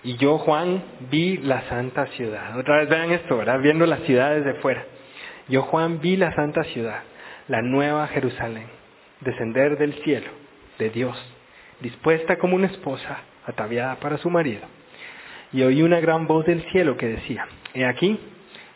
Y 0.03 0.17
yo, 0.17 0.37
Juan, 0.37 0.83
vi 1.09 1.37
la 1.37 1.67
santa 1.67 2.05
ciudad. 2.07 2.57
Otra 2.57 2.77
vez 2.77 2.89
vean 2.89 3.11
esto, 3.11 3.37
¿verdad? 3.37 3.59
Viendo 3.59 3.85
las 3.85 4.01
ciudades 4.01 4.45
de 4.45 4.53
fuera. 4.55 4.85
Yo, 5.49 5.63
Juan, 5.63 5.99
vi 5.99 6.15
la 6.15 6.33
santa 6.35 6.63
ciudad, 6.65 7.01
la 7.47 7.61
nueva 7.61 8.07
Jerusalén, 8.07 8.67
descender 9.21 9.77
del 9.77 9.93
cielo, 10.03 10.29
de 10.77 10.89
Dios, 10.91 11.17
dispuesta 11.81 12.37
como 12.37 12.55
una 12.55 12.67
esposa 12.67 13.19
ataviada 13.45 13.95
para 13.95 14.17
su 14.17 14.29
marido. 14.29 14.61
Y 15.51 15.63
oí 15.63 15.81
una 15.81 15.99
gran 15.99 16.27
voz 16.27 16.45
del 16.45 16.61
cielo 16.71 16.97
que 16.97 17.07
decía, 17.07 17.47
He 17.73 17.85
aquí 17.85 18.19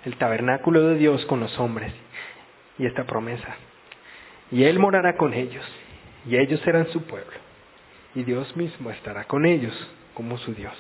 el 0.06 0.16
tabernáculo 0.18 0.88
de 0.88 0.96
Dios 0.96 1.26
con 1.26 1.40
los 1.40 1.58
hombres, 1.60 1.94
y 2.78 2.86
esta 2.86 3.04
promesa, 3.04 3.56
y 4.52 4.64
Él 4.64 4.80
morará 4.80 5.16
con 5.18 5.34
ellos, 5.34 5.66
y 6.26 6.38
ellos 6.38 6.60
serán 6.62 6.88
su 6.90 7.04
pueblo, 7.04 7.38
y 8.16 8.24
Dios 8.24 8.56
mismo 8.56 8.92
estará 8.92 9.26
con 9.26 9.46
ellos 9.46 9.74
como 10.14 10.38
su 10.38 10.54
Dios. 10.54 10.74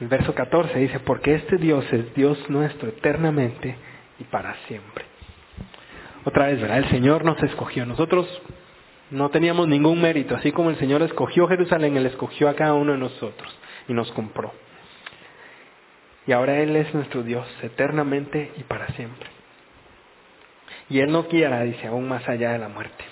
El 0.00 0.08
verso 0.08 0.34
14 0.34 0.78
dice, 0.78 1.00
porque 1.00 1.34
este 1.34 1.56
Dios 1.56 1.84
es 1.90 2.14
Dios 2.14 2.38
nuestro 2.50 2.88
eternamente 2.88 3.76
y 4.18 4.24
para 4.24 4.54
siempre. 4.66 5.04
Otra 6.24 6.48
vez, 6.48 6.60
¿verdad? 6.60 6.78
El 6.78 6.90
Señor 6.90 7.24
nos 7.24 7.42
escogió. 7.42 7.86
Nosotros 7.86 8.26
no 9.10 9.30
teníamos 9.30 9.68
ningún 9.68 10.00
mérito. 10.00 10.34
Así 10.34 10.52
como 10.52 10.70
el 10.70 10.76
Señor 10.76 11.00
escogió 11.02 11.46
Jerusalén, 11.48 11.96
Él 11.96 12.06
escogió 12.06 12.48
a 12.48 12.54
cada 12.54 12.74
uno 12.74 12.92
de 12.92 12.98
nosotros 12.98 13.58
y 13.88 13.94
nos 13.94 14.10
compró. 14.12 14.52
Y 16.26 16.32
ahora 16.32 16.58
Él 16.58 16.74
es 16.76 16.92
nuestro 16.92 17.22
Dios 17.22 17.46
eternamente 17.62 18.52
y 18.58 18.64
para 18.64 18.88
siempre. 18.88 19.28
Y 20.90 21.00
Él 21.00 21.10
nos 21.10 21.28
guiará, 21.28 21.62
dice, 21.62 21.86
aún 21.86 22.08
más 22.08 22.28
allá 22.28 22.52
de 22.52 22.58
la 22.58 22.68
muerte. 22.68 23.04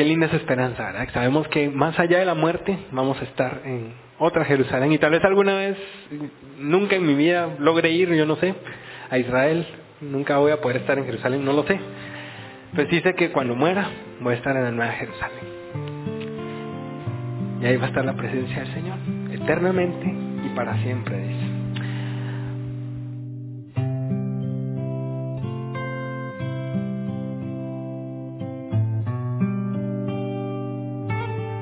Qué 0.00 0.06
linda 0.06 0.28
es 0.28 0.32
esperanza, 0.32 0.82
¿verdad? 0.82 1.08
Sabemos 1.12 1.46
que 1.48 1.68
más 1.68 1.98
allá 1.98 2.20
de 2.20 2.24
la 2.24 2.32
muerte 2.32 2.74
vamos 2.90 3.20
a 3.20 3.24
estar 3.24 3.60
en 3.66 3.92
otra 4.18 4.46
Jerusalén. 4.46 4.92
Y 4.92 4.98
tal 4.98 5.10
vez 5.10 5.22
alguna 5.22 5.54
vez, 5.56 5.76
nunca 6.58 6.96
en 6.96 7.06
mi 7.06 7.12
vida 7.12 7.50
logre 7.58 7.90
ir, 7.90 8.08
yo 8.14 8.24
no 8.24 8.36
sé, 8.36 8.54
a 9.10 9.18
Israel. 9.18 9.66
Nunca 10.00 10.38
voy 10.38 10.52
a 10.52 10.60
poder 10.62 10.78
estar 10.78 10.96
en 10.96 11.04
Jerusalén, 11.04 11.44
no 11.44 11.52
lo 11.52 11.64
sé. 11.64 11.78
Pues 12.74 12.88
dice 12.88 13.14
que 13.14 13.30
cuando 13.30 13.54
muera 13.54 13.90
voy 14.20 14.32
a 14.32 14.36
estar 14.38 14.56
en 14.56 14.64
la 14.64 14.70
Nueva 14.70 14.92
Jerusalén. 14.92 15.44
Y 17.60 17.66
ahí 17.66 17.76
va 17.76 17.84
a 17.84 17.88
estar 17.88 18.02
la 18.02 18.14
presencia 18.14 18.62
del 18.62 18.72
Señor, 18.72 18.96
eternamente 19.34 20.06
y 20.46 20.48
para 20.56 20.80
siempre. 20.82 21.49